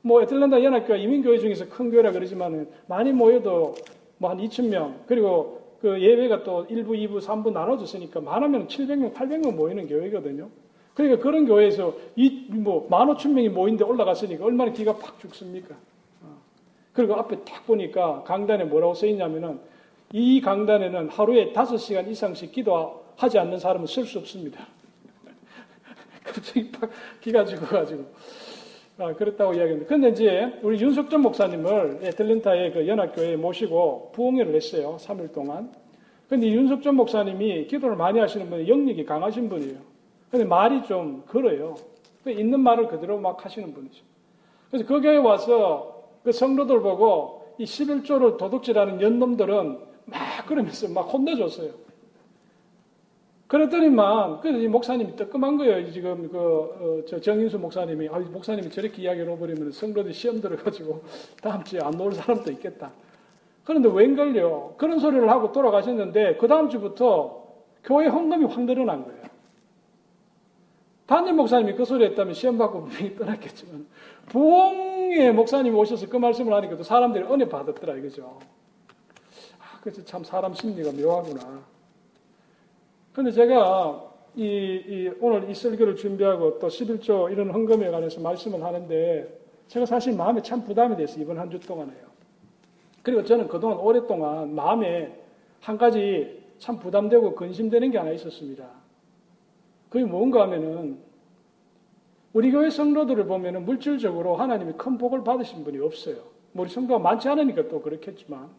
뭐 0.00 0.22
애틀랜타 0.22 0.62
연합교회 0.62 0.98
이민교회 1.00 1.38
중에서 1.38 1.68
큰 1.68 1.90
교회라 1.90 2.12
그러지만은 2.12 2.68
많이 2.86 3.12
모여도 3.12 3.74
뭐 4.18 4.30
한 4.30 4.38
2천 4.38 4.68
명 4.68 4.94
그리고 5.06 5.60
그 5.80 6.00
예배가 6.00 6.42
또 6.42 6.66
1부, 6.66 6.88
2부, 6.88 7.20
3부 7.20 7.52
나눠졌으니까 7.52 8.20
많으면 8.20 8.66
700명, 8.66 9.14
800명 9.14 9.54
모이는 9.54 9.86
교회거든요. 9.86 10.48
그러니까 10.94 11.22
그런 11.22 11.46
교회에서 11.46 11.94
이뭐 12.16 12.88
15,000명이 12.88 13.50
모인데 13.50 13.84
올라갔으니까 13.84 14.44
얼마나 14.44 14.72
기가 14.72 14.96
팍 14.96 15.20
죽습니까? 15.20 15.76
어. 16.22 16.36
그리고 16.92 17.14
앞에 17.14 17.44
딱 17.44 17.64
보니까 17.66 18.24
강단에 18.24 18.64
뭐라고 18.64 18.94
써 18.94 19.06
있냐면은 19.06 19.60
이 20.12 20.40
강단에는 20.40 21.08
하루에 21.10 21.52
5시간 21.52 22.08
이상씩 22.08 22.52
기도하지 22.52 23.38
않는 23.38 23.58
사람은 23.58 23.86
쓸 23.86 24.04
수 24.04 24.18
없습니다. 24.18 24.66
갑자기 26.24 26.70
팍 26.70 26.90
기가 27.20 27.44
죽어가지고. 27.44 28.04
아, 29.00 29.12
그렇다고 29.14 29.54
이야기합니다. 29.54 29.88
근데 29.88 30.08
이제 30.08 30.58
우리 30.62 30.80
윤석전 30.80 31.20
목사님을 31.20 32.00
애틀랜타의 32.02 32.72
그 32.72 32.88
연합교회에 32.88 33.36
모시고 33.36 34.10
부흥회를 34.12 34.54
했어요. 34.54 34.96
3일 34.98 35.32
동안. 35.32 35.72
근데 36.28 36.48
윤석전 36.48 36.96
목사님이 36.96 37.66
기도를 37.68 37.96
많이 37.96 38.18
하시는 38.18 38.48
분이 38.50 38.68
영역이 38.68 39.04
강하신 39.04 39.48
분이에요. 39.48 39.76
근데 40.30 40.44
말이 40.44 40.82
좀 40.82 41.22
걸어요. 41.26 41.76
그 42.24 42.30
있는 42.30 42.60
말을 42.60 42.88
그대로 42.88 43.18
막 43.18 43.44
하시는 43.44 43.72
분이죠. 43.72 44.04
그래서 44.70 44.86
그 44.86 45.00
교회에 45.00 45.18
와서 45.18 46.02
그 46.24 46.32
성도들 46.32 46.80
보고 46.80 47.54
이 47.58 47.64
11조를 47.64 48.36
도둑질하는 48.36 49.00
연놈들은 49.00 49.78
막 49.78 49.87
그러면서 50.48 50.88
막 50.88 51.02
혼내줬어요. 51.02 51.70
그랬더니만, 53.48 54.40
그래서 54.40 54.58
이 54.58 54.68
목사님이 54.68 55.16
뜨끔한 55.16 55.56
거예요. 55.56 55.90
지금 55.90 56.28
그, 56.30 56.38
어, 56.38 57.04
저 57.06 57.20
정인수 57.20 57.58
목사님이, 57.58 58.08
아, 58.08 58.18
목사님이 58.18 58.70
저렇게 58.70 59.02
이야기를 59.02 59.32
해버리면 59.32 59.72
성도들 59.72 60.12
시험 60.12 60.40
들어가지고 60.40 61.02
다음 61.42 61.64
주에 61.64 61.80
안 61.82 61.92
놓을 61.92 62.12
사람도 62.12 62.50
있겠다. 62.52 62.92
그런데 63.64 63.88
웬걸요? 63.90 64.74
그런 64.76 64.98
소리를 64.98 65.28
하고 65.30 65.52
돌아가셨는데, 65.52 66.36
그 66.36 66.48
다음 66.48 66.68
주부터 66.68 67.46
교회 67.84 68.06
헌금이 68.06 68.46
확 68.46 68.64
늘어난 68.64 69.04
거예요. 69.04 69.22
담임 71.06 71.36
목사님이 71.36 71.74
그 71.74 71.86
소리 71.86 72.04
했다면 72.04 72.34
시험 72.34 72.58
받고 72.58 72.84
분명히 72.84 73.16
떠났겠지만, 73.16 73.86
부흥의 74.26 75.32
목사님이 75.32 75.74
오셔서 75.74 76.06
그 76.08 76.18
말씀을 76.18 76.52
하니까 76.52 76.76
또 76.76 76.82
사람들이 76.82 77.24
은혜 77.24 77.48
받았더라, 77.48 77.96
이거죠. 77.96 78.38
아, 79.88 79.90
그래서 79.90 80.04
참 80.04 80.22
사람 80.22 80.52
심리가 80.52 80.92
묘하구나. 80.92 81.62
근데 83.14 83.30
제가 83.30 84.04
이, 84.36 84.42
이 84.44 85.10
오늘 85.20 85.48
이 85.50 85.54
설교를 85.54 85.96
준비하고 85.96 86.58
또 86.58 86.68
11조 86.68 87.32
이런 87.32 87.50
헌금에 87.50 87.90
관해서 87.90 88.20
말씀을 88.20 88.62
하는데 88.62 89.40
제가 89.68 89.86
사실 89.86 90.14
마음에 90.14 90.42
참 90.42 90.62
부담이 90.62 90.96
됐어요. 90.96 91.22
이번 91.22 91.38
한 91.38 91.50
주 91.50 91.58
동안에요. 91.58 92.06
그리고 93.02 93.24
저는 93.24 93.48
그동안 93.48 93.78
오랫동안 93.78 94.54
마음에 94.54 95.18
한 95.60 95.78
가지 95.78 96.44
참 96.58 96.78
부담되고 96.78 97.34
근심되는 97.34 97.90
게 97.90 97.96
하나 97.98 98.10
있었습니다. 98.10 98.68
그게 99.88 100.04
뭔가 100.04 100.42
하면은 100.42 100.98
우리 102.34 102.52
교회 102.52 102.68
성도들을 102.68 103.24
보면은 103.26 103.64
물질적으로 103.64 104.36
하나님이 104.36 104.74
큰 104.76 104.98
복을 104.98 105.24
받으신 105.24 105.64
분이 105.64 105.78
없어요. 105.78 106.16
뭐 106.52 106.64
우리 106.64 106.70
성도가 106.70 106.98
많지 107.00 107.26
않으니까 107.28 107.68
또 107.68 107.80
그렇겠지만 107.80 108.50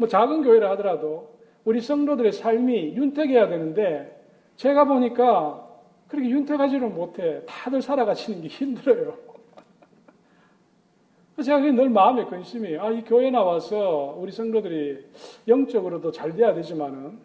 뭐 0.00 0.08
작은 0.08 0.42
교회라 0.42 0.70
하더라도 0.70 1.28
우리 1.62 1.78
성도들의 1.78 2.32
삶이 2.32 2.94
윤택해야 2.96 3.48
되는데 3.48 4.18
제가 4.56 4.86
보니까 4.86 5.68
그렇게 6.08 6.30
윤택하지를 6.30 6.88
못해. 6.88 7.42
다들 7.46 7.82
살아가시는 7.82 8.40
게 8.40 8.48
힘들어요. 8.48 9.14
제가 11.44 11.58
늘 11.58 11.90
마음에 11.90 12.24
근심이 12.24 12.78
아, 12.78 12.90
이 12.90 13.04
교회 13.04 13.30
나와서 13.30 14.16
우리 14.18 14.32
성도들이 14.32 15.04
영적으로도 15.46 16.12
잘 16.12 16.34
돼야 16.34 16.54
되지만은 16.54 17.18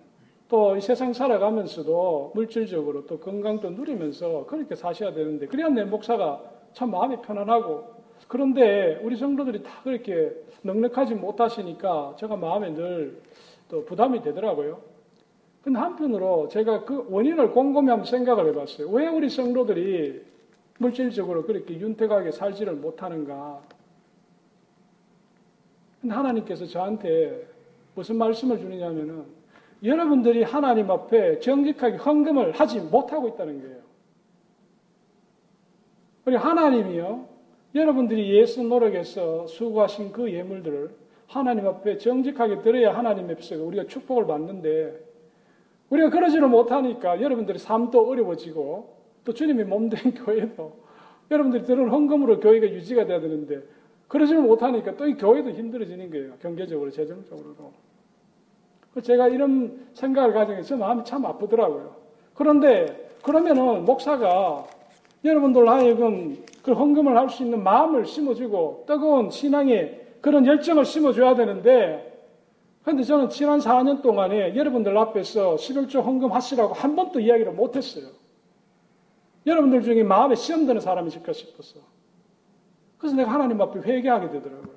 또 0.50 0.76
이 0.76 0.82
세상 0.82 1.14
살아가면서도 1.14 2.34
물질적으로 2.36 3.06
또 3.08 3.20
건강도 3.20 3.70
누리면서 3.70 4.46
그렇게 4.48 4.76
사셔야 4.76 5.14
되는데 5.14 5.48
그래야 5.48 5.70
내 5.70 5.86
목사가 5.86 6.42
참 6.74 6.92
마음이 6.92 7.22
편안하고 7.22 7.95
그런데 8.28 9.00
우리 9.04 9.16
성도들이 9.16 9.64
다 9.64 9.72
그렇게 9.84 10.32
넉넉하지 10.64 11.16
못하시니까 11.16 12.16
제가 12.18 12.36
마음에 12.36 12.70
늘 12.72 13.22
또 13.70 13.84
부담이 13.86 14.22
되더라고요. 14.22 14.80
근데 15.64 15.80
한편으로 15.80 16.48
제가 16.50 16.86
그 16.86 17.08
원인을 17.10 17.52
곰곰이 17.52 17.90
한번 17.90 18.06
생각을 18.06 18.48
해봤어요. 18.50 18.90
왜 18.90 19.08
우리 19.08 19.30
성도들이 19.30 20.24
물질적으로 20.78 21.44
그렇게 21.46 21.80
윤택하게 21.80 22.32
살지를 22.32 22.74
못하는가? 22.74 23.62
하나님께서 26.08 26.68
저한테 26.68 27.48
무슨 27.96 28.18
말씀을 28.18 28.60
주느냐면은 28.60 29.26
여러분들이 29.84 30.44
하나님 30.44 30.92
앞에 30.92 31.40
정직하게 31.40 31.98
헌금을 31.98 32.52
하지 32.52 32.80
못하고 32.80 33.30
있다는 33.30 33.62
거예요. 33.62 33.80
우리 36.26 36.36
하나님이요, 36.36 37.28
여러분들이 37.76 38.34
예수 38.38 38.64
노력해서 38.64 39.46
수고하신 39.48 40.14
그 40.14 40.32
예물들을 40.32 40.90
하나님 41.28 41.68
앞에 41.68 41.98
정직하게 41.98 42.62
드려야 42.62 42.98
하나님 42.98 43.30
앞에서 43.30 43.62
우리가 43.62 43.86
축복을 43.88 44.26
받는데 44.26 44.98
우리가 45.90 46.10
그러지를 46.10 46.48
못하니까 46.48 47.22
여러분들의 47.22 47.60
삶도 47.60 48.10
어려워지고 48.10 48.96
또 49.26 49.34
주님이 49.34 49.66
몸된 49.66 50.14
교회도 50.24 50.86
여러분들이 51.30 51.64
들은 51.66 51.90
헌금으로 51.90 52.40
교회가 52.40 52.68
유지가 52.68 53.06
돼야 53.06 53.20
되는데 53.20 53.62
그러지를 54.08 54.42
못하니까 54.42 54.96
또 54.96 55.08
이 55.08 55.16
교회도 55.16 55.50
힘들어지는 55.52 56.10
거예요. 56.12 56.34
경제적으로, 56.42 56.92
재정적으로도. 56.92 57.72
제가 59.02 59.28
이런 59.28 59.88
생각을 59.94 60.34
가지면서 60.34 60.78
마음이 60.78 61.04
참 61.04 61.26
아프더라고요. 61.26 61.96
그런데 62.34 63.12
그러면은 63.24 63.84
목사가 63.84 64.66
여러분들 65.26 65.68
하여금 65.68 66.38
그 66.66 66.74
헌금을 66.74 67.16
할 67.16 67.30
수 67.30 67.44
있는 67.44 67.64
마음을 67.64 68.06
심어주고 68.08 68.86
뜨거운 68.88 69.30
신앙의 69.30 70.02
그런 70.20 70.48
열정을 70.48 70.84
심어줘야 70.84 71.36
되는데, 71.36 72.12
그런데 72.82 73.04
저는 73.04 73.30
지난 73.30 73.60
4년 73.60 74.02
동안에 74.02 74.56
여러분들 74.56 74.98
앞에서 74.98 75.56
11조 75.58 76.04
헌금 76.04 76.32
하시라고 76.32 76.74
한 76.74 76.96
번도 76.96 77.20
이야기를 77.20 77.52
못했어요. 77.52 78.08
여러분들 79.46 79.84
중에 79.84 80.02
마음에 80.02 80.34
시험되는 80.34 80.82
사람이 80.82 81.10
있을까 81.10 81.34
싶어서. 81.34 81.82
그래서 82.98 83.16
내가 83.16 83.32
하나님 83.32 83.62
앞에 83.62 83.82
회개하게 83.82 84.32
되더라고요. 84.32 84.74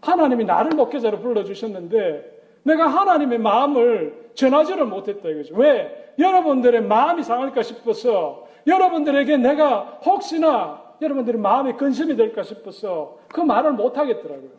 하나님이 0.00 0.46
나를 0.46 0.70
목회자로 0.70 1.18
불러주셨는데, 1.18 2.40
내가 2.62 2.86
하나님의 2.86 3.38
마음을 3.38 4.30
전하지를 4.32 4.86
못했다 4.86 5.28
이거죠. 5.28 5.56
왜? 5.56 6.14
여러분들의 6.18 6.80
마음이 6.84 7.22
상할까 7.22 7.62
싶어서, 7.62 8.46
여러분들에게 8.66 9.36
내가 9.36 10.00
혹시나 10.06 10.80
여러분들의 11.00 11.40
마음에 11.40 11.74
근심이 11.74 12.16
될까 12.16 12.42
싶어서 12.42 13.18
그 13.28 13.40
말을 13.40 13.72
못 13.72 13.96
하겠더라고요. 13.96 14.50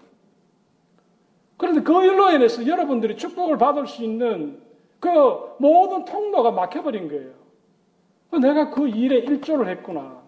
그런데 1.57 1.81
그 1.81 2.03
일로 2.03 2.31
인해서 2.31 2.65
여러분들이 2.65 3.15
축복을 3.15 3.57
받을 3.57 3.87
수 3.87 4.03
있는 4.03 4.59
그 4.99 5.09
모든 5.59 6.05
통로가 6.05 6.51
막혀버린 6.51 7.07
거예요. 7.07 7.31
내가 8.41 8.69
그 8.71 8.87
일에 8.87 9.17
일조를 9.17 9.67
했구나. 9.67 10.23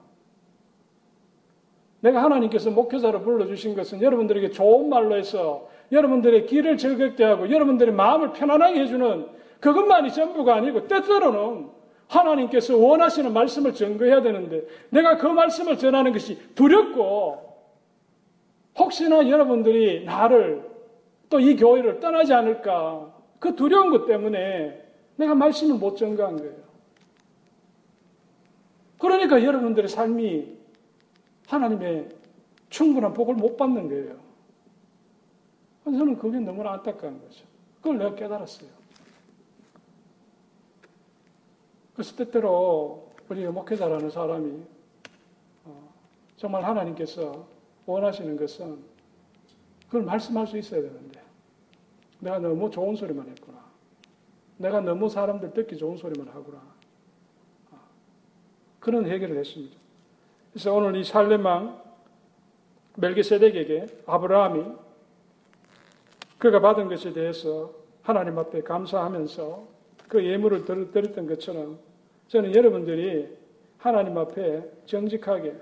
내가 2.01 2.21
하나님께서 2.23 2.69
목회자로 2.69 3.21
불러주신 3.21 3.75
것은 3.75 4.01
여러분들에게 4.01 4.51
좋은 4.51 4.89
말로 4.89 5.15
해서 5.15 5.67
여러분들의 5.91 6.45
길을 6.45 6.77
즐겁게 6.77 7.23
하고 7.23 7.49
여러분들의 7.49 7.93
마음을 7.93 8.31
편안하게 8.31 8.81
해주는 8.81 9.27
그것만이 9.59 10.11
전부가 10.13 10.55
아니고 10.55 10.87
때때로는 10.87 11.69
하나님께서 12.07 12.77
원하시는 12.77 13.33
말씀을 13.33 13.73
증거해야 13.73 14.21
되는데 14.21 14.63
내가 14.89 15.17
그 15.17 15.27
말씀을 15.27 15.77
전하는 15.77 16.11
것이 16.13 16.37
두렵고 16.53 17.45
혹시나 18.77 19.27
여러분들이 19.27 20.05
나를 20.05 20.75
또 21.29 21.39
이 21.39 21.55
교회를 21.55 21.99
떠나지 21.99 22.33
않을까 22.33 23.13
그 23.39 23.55
두려운 23.55 23.89
것 23.89 24.05
때문에 24.05 24.83
내가 25.17 25.35
말씀을 25.35 25.77
못 25.77 25.95
전가한 25.95 26.37
거예요. 26.37 26.65
그러니까 28.97 29.43
여러분들의 29.43 29.89
삶이 29.89 30.57
하나님의 31.47 32.09
충분한 32.69 33.13
복을 33.13 33.35
못 33.35 33.57
받는 33.57 33.87
거예요. 33.87 34.15
저는 35.83 36.17
그게 36.17 36.39
너무나 36.39 36.73
안타까운 36.73 37.19
거죠. 37.21 37.45
그걸 37.81 37.97
내가 37.97 38.15
깨달았어요. 38.15 38.69
그래서 41.95 42.15
때때로 42.17 43.12
우리 43.29 43.45
목회자라는 43.47 44.10
사람이 44.10 44.63
어, 45.63 45.93
정말 46.36 46.63
하나님께서 46.63 47.47
원하시는 47.86 48.38
것은 48.38 48.79
그걸 49.88 50.03
말씀할 50.03 50.45
수 50.45 50.58
있어야 50.58 50.81
되는데 50.81 51.21
내가 52.19 52.39
너무 52.39 52.69
좋은 52.69 52.95
소리만 52.95 53.29
했구나. 53.29 53.63
내가 54.58 54.81
너무 54.81 55.10
사람들 55.10 55.53
듣기 55.53 55.77
좋은 55.77 55.97
소리만 55.97 56.27
하구나. 56.27 56.62
어, 57.71 57.79
그런 58.79 59.05
해결을 59.05 59.38
했습니다. 59.38 59.77
그래서 60.51 60.73
오늘 60.73 60.95
이 60.97 61.03
살레망 61.03 61.81
멜기세덱에게 62.97 64.03
아브라함이 64.05 64.65
그가 66.38 66.60
받은 66.60 66.89
것에 66.89 67.13
대해서 67.13 67.73
하나님 68.01 68.38
앞에 68.38 68.62
감사하면서 68.62 69.75
그 70.08 70.23
예물을 70.23 70.65
드렸던 70.65 71.27
것처럼 71.27 71.79
저는 72.27 72.55
여러분들이 72.55 73.27
하나님 73.77 74.17
앞에 74.17 74.63
정직하게 74.85 75.53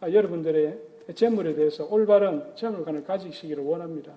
아, 0.00 0.10
여러분들의 0.10 0.78
재물에 1.14 1.54
대해서 1.54 1.86
올바른 1.90 2.42
재물관을 2.54 3.04
가지시기를 3.04 3.62
원합니다. 3.62 4.12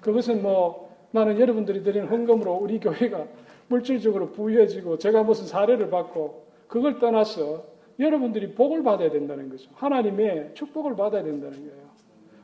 그것은 0.00 0.42
뭐 0.42 0.94
나는 1.10 1.38
여러분들이 1.38 1.82
드리는 1.82 2.06
헌금으로 2.08 2.54
우리 2.54 2.78
교회가 2.78 3.26
물질적으로 3.68 4.30
부유해지고 4.30 4.98
제가 4.98 5.22
무슨 5.24 5.46
사례를 5.46 5.90
받고 5.90 6.46
그걸 6.68 6.98
떠나서 6.98 7.64
여러분들이 7.98 8.52
복을 8.52 8.82
받아야 8.82 9.10
된다는 9.10 9.48
거죠. 9.48 9.70
하나님의 9.74 10.50
축복을 10.54 10.94
받아야 10.96 11.22
된다는 11.22 11.58
거예요. 11.58 11.86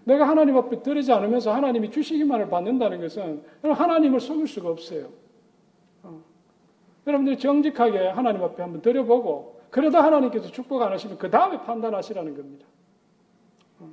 내가 0.05 0.27
하나님 0.27 0.57
앞에 0.57 0.83
드리지 0.83 1.13
않으면서 1.13 1.53
하나님이 1.53 1.91
주시기만을 1.91 2.49
받는다는 2.49 3.01
것은 3.01 3.43
하나님을 3.63 4.21
속일 4.21 4.49
수가 4.49 4.71
없어요. 4.71 5.09
어. 7.03 7.07
여러분들이 7.07 7.39
정직하게 7.39 8.09
하나님 8.09 8.43
앞에 8.43 8.63
한번 8.63 8.81
드려보고 8.83 9.61
그래도 9.71 9.99
하나님께서 9.99 10.51
축복 10.51 10.83
안 10.83 10.93
하시면 10.93 11.19
그 11.19 11.31
다음에 11.31 11.61
판단하시라는 11.63 12.37
겁니다. 12.37 12.67
어. 13.81 13.89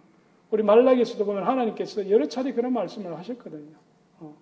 우리 0.52 0.64
말라기에서도 0.64 1.26
보면 1.26 1.44
하나님께서 1.44 2.10
여러 2.10 2.28
차례 2.28 2.54
그런 2.54 2.74
말씀을 2.74 3.18
하셨거든요. 3.18 3.76
어. 4.20 4.36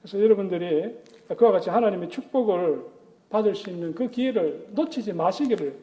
그래서 0.00 0.20
여러분들이 0.20 0.96
그와 1.36 1.52
같이 1.52 1.70
하나님의 1.70 2.08
축복을 2.08 2.84
받을 3.30 3.54
수 3.54 3.70
있는 3.70 3.94
그 3.94 4.10
기회를 4.10 4.68
놓치지 4.70 5.12
마시기를 5.12 5.78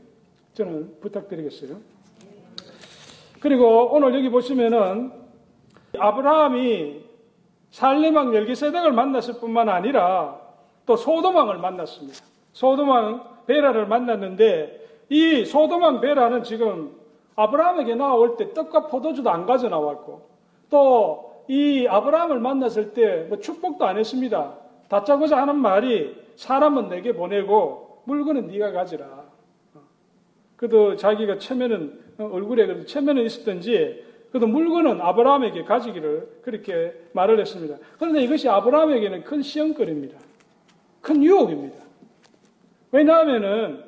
저는 0.53 0.99
부탁드리겠어요. 1.01 1.79
그리고 3.39 3.93
오늘 3.93 4.15
여기 4.15 4.29
보시면은 4.29 5.11
아브라함이 5.97 7.05
살림왕 7.69 8.31
멜기세덱을 8.31 8.91
만났을 8.91 9.39
뿐만 9.39 9.69
아니라 9.69 10.44
또 10.86 10.95
소도망을 10.95 11.58
만났습니다. 11.58 12.19
소도망 12.54 13.24
베라를 13.48 13.88
만났는데 13.88 14.82
이 15.10 15.45
소도망 15.45 16.02
베라는 16.02 16.43
지금 16.43 16.95
아브라함에게 17.36 17.95
나올 17.95 18.38
때 18.38 18.54
떡과 18.54 18.88
포도주도 18.88 19.30
안 19.30 19.45
가져 19.45 19.69
나왔고 19.69 20.28
또 20.69 21.36
이 21.48 21.86
아브라함을 21.88 22.39
만났을 22.39 22.93
때 22.93 23.28
뭐 23.30 23.39
축복도 23.39 23.86
안 23.86 23.98
했습니다. 23.98 24.58
다짜고자 24.89 25.38
하는 25.38 25.58
말이 25.58 26.15
사람은 26.36 26.89
내게 26.89 27.13
보내고 27.13 28.02
물건은 28.06 28.48
네가 28.48 28.71
가지라. 28.71 29.26
그래도 30.56 30.95
자기가 30.95 31.38
체면은 31.38 32.00
얼굴에 32.17 32.65
그래도 32.65 32.86
체면은 32.86 33.24
있었던지 33.26 34.04
그래도 34.32 34.48
물건은 34.48 35.02
아브라함에게 35.02 35.63
가지기를 35.65 36.39
그렇게 36.41 36.93
말을 37.13 37.39
했습니다. 37.39 37.78
그런데 38.00 38.21
이것이 38.24 38.50
아브라함에게는 38.50 39.24
큰 39.24 39.41
시험거리입니다. 39.41 40.17
큰 41.05 41.23
유혹입니다. 41.23 41.77
왜냐하면은 42.91 43.83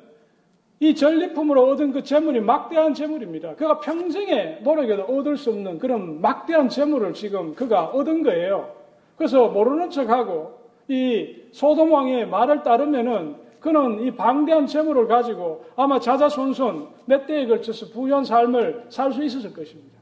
이 0.78 0.94
전리품으로 0.94 1.70
얻은 1.70 1.90
그 1.90 2.04
재물이 2.04 2.40
막대한 2.40 2.94
재물입니다. 2.94 3.56
그가 3.56 3.80
평생에 3.80 4.60
노력해도 4.62 5.02
얻을 5.02 5.36
수 5.36 5.50
없는 5.50 5.78
그런 5.80 6.20
막대한 6.20 6.68
재물을 6.68 7.12
지금 7.14 7.56
그가 7.56 7.86
얻은 7.86 8.22
거예요. 8.22 8.72
그래서 9.16 9.48
모르는 9.48 9.90
척하고 9.90 10.60
이 10.86 11.34
소돔 11.50 11.90
왕의 11.90 12.28
말을 12.28 12.62
따르면은 12.62 13.34
그는 13.58 14.00
이 14.04 14.12
방대한 14.12 14.68
재물을 14.68 15.08
가지고 15.08 15.64
아마 15.74 15.98
자자손손 15.98 16.86
몇 17.06 17.26
대에 17.26 17.48
걸쳐서 17.48 17.86
부유한 17.88 18.24
삶을 18.24 18.84
살 18.90 19.12
수 19.12 19.24
있었을 19.24 19.52
것입니다. 19.52 19.98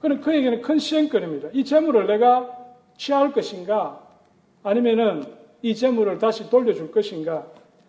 그는 0.00 0.20
그에게는 0.20 0.60
큰 0.60 0.78
시행거리입니다. 0.78 1.48
이 1.54 1.64
재물을 1.64 2.06
내가 2.06 2.46
취할 2.98 3.32
것인가 3.32 3.98
아니면은 4.62 5.24
이 5.62 5.74
재물을 5.74 6.18
다시 6.18 6.48
돌려줄 6.50 6.90
것인가 6.90 7.46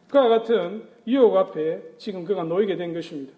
그와 0.10 0.28
같은 0.30 0.88
유혹 1.06 1.36
앞에 1.36 1.82
지금 1.98 2.26
그가 2.26 2.44
놓이게 2.44 2.76
된 2.76 2.94
것입니다. 2.94 3.34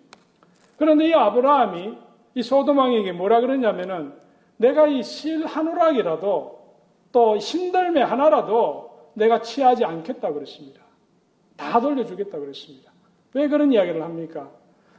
그런데 0.77 1.09
이 1.09 1.13
아브라함이 1.13 1.97
이 2.35 2.43
소도망에게 2.43 3.11
뭐라 3.11 3.41
그러냐면은 3.41 4.13
내가 4.57 4.87
이 4.87 5.03
실한 5.03 5.67
오락이라도 5.67 6.59
또 7.11 7.39
신들매 7.39 8.01
하나라도 8.01 8.89
내가 9.13 9.41
취하지 9.41 9.83
않겠다 9.83 10.31
그랬습니다. 10.31 10.81
다 11.55 11.79
돌려주겠다 11.81 12.39
그랬습니다. 12.39 12.91
왜 13.33 13.47
그런 13.47 13.73
이야기를 13.73 14.01
합니까? 14.01 14.49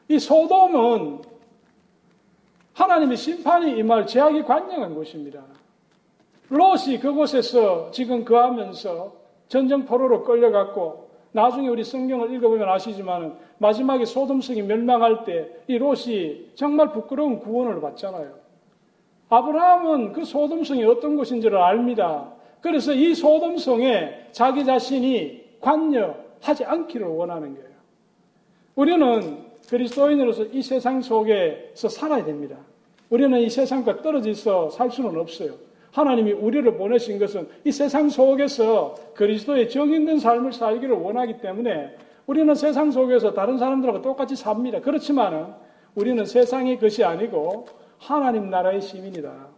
이 0.09 0.19
소돔은 0.19 1.23
하나님의 2.75 3.17
심판이 3.17 3.79
임할 3.79 4.07
제약이 4.07 4.43
관영한 4.43 4.95
곳입니다. 4.95 5.43
롯이 6.49 6.99
그곳에서 7.01 7.91
지금 7.93 8.25
거하면서 8.25 9.20
전쟁 9.51 9.85
포로로 9.85 10.23
끌려갔고 10.23 11.11
나중에 11.33 11.69
우리 11.69 11.83
성경을 11.85 12.33
읽어보면 12.35 12.69
아시지만 12.69 13.37
마지막에 13.59 14.05
소돔성이 14.05 14.63
멸망할 14.63 15.25
때 15.25 15.61
이 15.67 15.77
롯이 15.79 16.51
정말 16.55 16.93
부끄러운 16.93 17.39
구원을 17.39 17.81
받잖아요. 17.81 18.33
아브라함은 19.29 20.13
그 20.13 20.25
소돔성이 20.25 20.85
어떤 20.85 21.17
곳인지를 21.17 21.57
압니다. 21.57 22.33
그래서 22.61 22.93
이 22.93 23.15
소돔성에 23.15 24.29
자기 24.33 24.65
자신이 24.65 25.59
관여, 25.61 26.17
하지 26.41 26.65
않기를 26.65 27.07
원하는 27.07 27.55
거예요. 27.55 27.71
우리는 28.75 29.45
그리스도인으로서 29.69 30.45
이 30.47 30.63
세상 30.63 31.01
속에서 31.03 31.89
살아야 31.89 32.25
됩니다. 32.25 32.57
우리는 33.09 33.39
이 33.39 33.49
세상과 33.49 34.03
떨어져서 34.03 34.71
살 34.71 34.91
수는 34.91 35.17
없어요. 35.19 35.55
하나님이 35.93 36.33
우리를 36.33 36.77
보내신 36.77 37.19
것은 37.19 37.49
이 37.65 37.73
세상 37.73 38.09
속에서 38.09 38.95
그리스도의 39.15 39.69
정 39.69 39.91
있는 39.91 40.19
삶을 40.19 40.53
살기를 40.53 40.95
원하기 40.95 41.41
때문에 41.41 41.97
우리는 42.27 42.55
세상 42.55 42.91
속에서 42.91 43.35
다른 43.35 43.59
사람들하고 43.59 44.03
똑같이 44.03 44.37
삽니다. 44.37 44.81
그렇지만 44.81 45.55
우리는 45.95 46.25
세상의 46.25 46.79
것이 46.79 47.03
아니고 47.03 47.67
하나님 47.99 48.51
나라의 48.51 48.81
시민이다. 48.81 49.49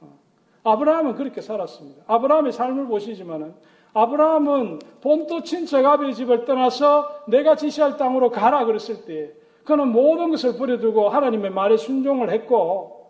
어. 0.00 0.18
아브라함은 0.62 1.16
그렇게 1.16 1.40
살았습니다. 1.40 2.04
아브라함의 2.06 2.52
삶을 2.52 2.86
보시지만은 2.86 3.52
아브라함은 3.94 4.78
본토 5.00 5.42
친척 5.42 5.84
아비의 5.84 6.14
집을 6.14 6.44
떠나서 6.44 7.24
내가 7.26 7.56
지시할 7.56 7.96
땅으로 7.96 8.30
가라 8.30 8.64
그랬을 8.64 9.04
때 9.04 9.32
그는 9.64 9.88
모든 9.88 10.30
것을 10.30 10.56
버려두고 10.56 11.08
하나님의 11.08 11.50
말에 11.50 11.76
순종을 11.76 12.30
했고 12.30 13.06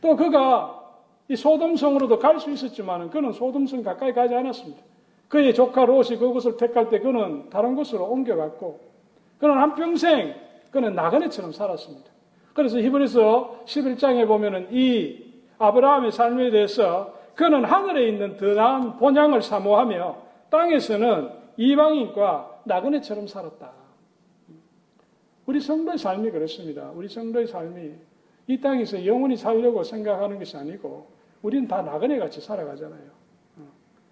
또 0.00 0.16
그가 0.16 0.81
이 1.32 1.36
소돔성으로도 1.36 2.18
갈 2.18 2.38
수 2.38 2.50
있었지만 2.50 3.08
그는 3.08 3.32
소돔성 3.32 3.82
가까이 3.82 4.12
가지 4.12 4.34
않았습니다. 4.34 4.82
그의 5.28 5.54
조카 5.54 5.86
롯이 5.86 6.18
그곳을 6.18 6.58
택할 6.58 6.90
때 6.90 6.98
그는 6.98 7.48
다른 7.48 7.74
곳으로 7.74 8.04
옮겨갔고 8.04 8.78
그는 9.38 9.56
한평생 9.56 10.34
그는 10.70 10.94
나그네처럼 10.94 11.52
살았습니다. 11.52 12.10
그래서 12.52 12.78
히브리서 12.78 13.62
11장에 13.64 14.26
보면은 14.26 14.68
이 14.72 15.24
아브라함의 15.56 16.12
삶에 16.12 16.50
대해서 16.50 17.14
그는 17.34 17.64
하늘에 17.64 18.08
있는 18.08 18.36
더 18.36 18.48
나은 18.52 18.98
본향을 18.98 19.40
사모하며 19.40 20.16
땅에서는 20.50 21.30
이방인과 21.56 22.60
나그네처럼 22.64 23.26
살았다. 23.26 23.72
우리 25.46 25.60
성도의 25.60 25.96
삶이 25.96 26.30
그렇습니다. 26.30 26.90
우리 26.94 27.08
성도의 27.08 27.46
삶이 27.46 27.90
이 28.48 28.60
땅에서 28.60 29.06
영원히 29.06 29.34
살려고 29.34 29.82
생각하는 29.82 30.38
것이 30.38 30.58
아니고 30.58 31.11
우리는 31.42 31.66
다 31.68 31.82
나그네 31.82 32.18
같이 32.18 32.40
살아가잖아요. 32.40 33.02
어, 33.58 33.62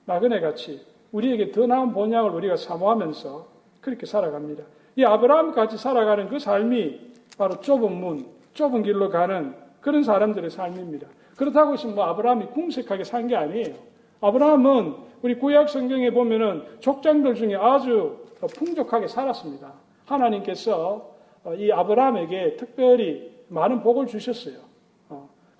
나그네 0.06 0.40
같이 0.40 0.84
우리에게 1.12 1.52
더 1.52 1.66
나은 1.66 1.92
본향을 1.92 2.30
우리가 2.32 2.56
사모하면서 2.56 3.46
그렇게 3.80 4.06
살아갑니다. 4.06 4.64
이 4.96 5.04
아브라함 5.04 5.52
같이 5.52 5.78
살아가는 5.78 6.28
그 6.28 6.38
삶이 6.38 7.10
바로 7.38 7.60
좁은 7.60 7.92
문, 7.92 8.26
좁은 8.52 8.82
길로 8.82 9.08
가는 9.08 9.54
그런 9.80 10.02
사람들의 10.02 10.50
삶입니다. 10.50 11.06
그렇다고 11.36 11.72
해서 11.72 11.88
뭐 11.88 12.04
아브라함이 12.04 12.46
궁색하게 12.48 13.04
산 13.04 13.26
게 13.26 13.36
아니에요. 13.36 13.74
아브라함은 14.20 14.94
우리 15.22 15.38
구약 15.38 15.68
성경에 15.68 16.10
보면은 16.10 16.64
족장들 16.80 17.34
중에 17.34 17.54
아주 17.54 18.18
풍족하게 18.56 19.06
살았습니다. 19.06 19.72
하나님께서 20.04 21.14
이 21.56 21.70
아브라함에게 21.70 22.56
특별히 22.56 23.30
많은 23.48 23.82
복을 23.82 24.06
주셨어요. 24.06 24.56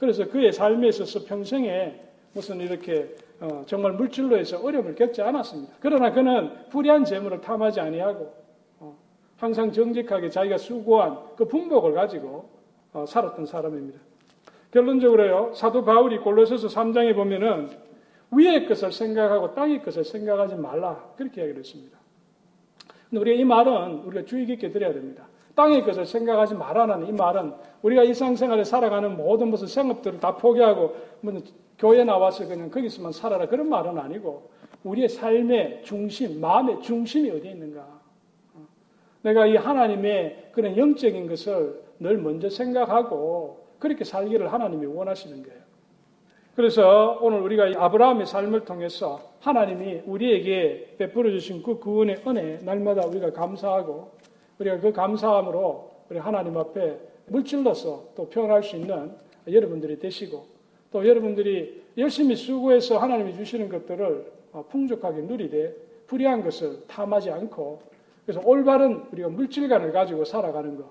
어, 0.01 0.07
그래서 0.11 0.27
그의 0.27 0.53
삶에 0.53 0.89
있어서 0.89 1.25
평생에 1.25 2.01
무슨 2.33 2.61
이렇게 2.61 3.15
어, 3.41 3.63
정말 3.67 3.93
물질로 3.93 4.37
해서 4.37 4.59
어려움을 4.59 4.95
겪지 4.95 5.21
않았습니다. 5.23 5.75
그러나 5.81 6.13
그는 6.13 6.69
불의한 6.71 7.05
재물을 7.05 7.41
탐하지 7.41 7.81
아니하고 7.81 8.33
어, 8.79 8.97
항상 9.37 9.71
정직하게 9.71 10.31
자기가 10.31 10.59
수고한 10.59 11.19
그 11.37 11.47
분복을 11.47 11.93
가지고 11.93 12.49
살았던 13.07 13.47
사람입니다. 13.47 14.01
결론적으로요, 14.73 15.53
사도 15.55 15.85
바울이 15.85 16.19
골로새서 16.19 16.69
3장에 16.69 17.15
보면은 17.15 17.71
위의 18.33 18.67
것을 18.67 18.93
생각하고 18.93 19.55
땅의 19.55 19.83
것을 19.83 20.05
생각하지 20.05 20.57
말라. 20.57 21.13
그렇게 21.17 21.41
이야기를 21.41 21.61
했습니다. 21.61 21.99
근데 23.09 23.21
우리가 23.21 23.41
이 23.41 23.45
말은 23.45 24.03
우리가 24.05 24.25
주의 24.25 24.47
깊게 24.47 24.71
들어야 24.71 24.93
됩니다. 24.93 25.27
땅의 25.61 25.85
것을 25.85 26.07
생각하지 26.07 26.55
말라는 26.55 27.07
이 27.07 27.13
말은 27.13 27.53
우리가 27.83 28.03
일상생활에 28.05 28.65
살아가는 28.65 29.15
모든 29.15 29.49
무슨 29.49 29.67
생업들을 29.67 30.19
다 30.19 30.35
포기하고 30.35 30.97
뭐 31.21 31.35
교회 31.79 32.03
나와서 32.03 32.49
그냥 32.49 32.71
거기서만 32.71 33.13
살아라 33.13 33.47
그런 33.47 33.69
말은 33.69 33.99
아니고 33.99 34.51
우리의 34.85 35.11
삶의 35.11 35.83
중심, 35.85 36.41
마음의 36.41 36.81
중심이 36.81 37.31
어디에 37.31 37.51
있는가? 37.51 37.87
내가 39.21 39.45
이 39.45 39.57
하나님의 39.57 40.49
그런 40.53 40.79
영적인 40.79 41.29
것을 41.29 41.83
늘 41.99 42.17
먼저 42.17 42.49
생각하고 42.49 43.67
그렇게 43.79 44.05
살기를 44.05 44.51
하나님이 44.51 44.87
원하시는 44.87 45.43
거예요. 45.43 45.61
그래서 46.57 47.19
오늘 47.21 47.41
우리가 47.41 47.67
이 47.69 47.75
아브라함의 47.75 48.25
삶을 48.25 48.65
통해서 48.65 49.21
하나님이 49.41 50.03
우리에게 50.07 50.97
베풀어 50.99 51.31
주신 51.31 51.63
그 51.63 51.79
구원의 51.79 52.23
은혜 52.27 52.59
날마다 52.63 53.07
우리가 53.07 53.33
감사하고 53.33 54.20
우리가 54.61 54.79
그 54.79 54.93
감사함으로 54.93 55.91
우리 56.11 56.19
하나님 56.19 56.57
앞에 56.57 56.99
물질로서 57.27 58.11
또 58.15 58.29
표현할 58.29 58.63
수 58.63 58.77
있는 58.77 59.13
여러분들이 59.51 59.99
되시고 59.99 60.45
또 60.93 61.07
여러분들이 61.07 61.83
열심히 61.97 62.37
수고해서 62.37 62.99
하나님이 62.99 63.35
주시는 63.35 63.69
것들을 63.69 64.33
풍족하게 64.69 65.23
누리되 65.23 65.75
불의한 66.07 66.43
것을 66.43 66.87
탐하지 66.87 67.31
않고 67.31 67.81
그래서 68.27 68.41
올바른 68.45 69.05
우리가 69.13 69.29
물질관을 69.29 69.93
가지고 69.93 70.25
살아가는 70.25 70.77
것 70.77 70.85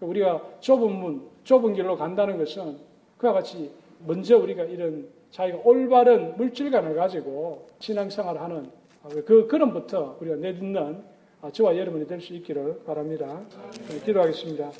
우리가 0.00 0.42
좁은 0.60 0.90
문, 0.92 1.22
좁은 1.44 1.74
길로 1.74 1.96
간다는 1.96 2.38
것은 2.38 2.76
그와 3.18 3.34
같이 3.34 3.70
먼저 4.04 4.36
우리가 4.36 4.64
이런 4.64 5.06
자기가 5.30 5.60
올바른 5.64 6.36
물질관을 6.36 6.96
가지고 6.96 7.66
신앙생활을 7.78 8.40
하는 8.40 8.70
그 9.24 9.46
그럼부터 9.46 10.16
우리가 10.20 10.36
내딛는 10.36 11.11
저와 11.50 11.76
여러분이 11.76 12.06
될 12.06 12.20
수 12.20 12.32
있기를 12.34 12.84
바랍니다. 12.86 13.44
기도하겠습니다. 14.04 14.70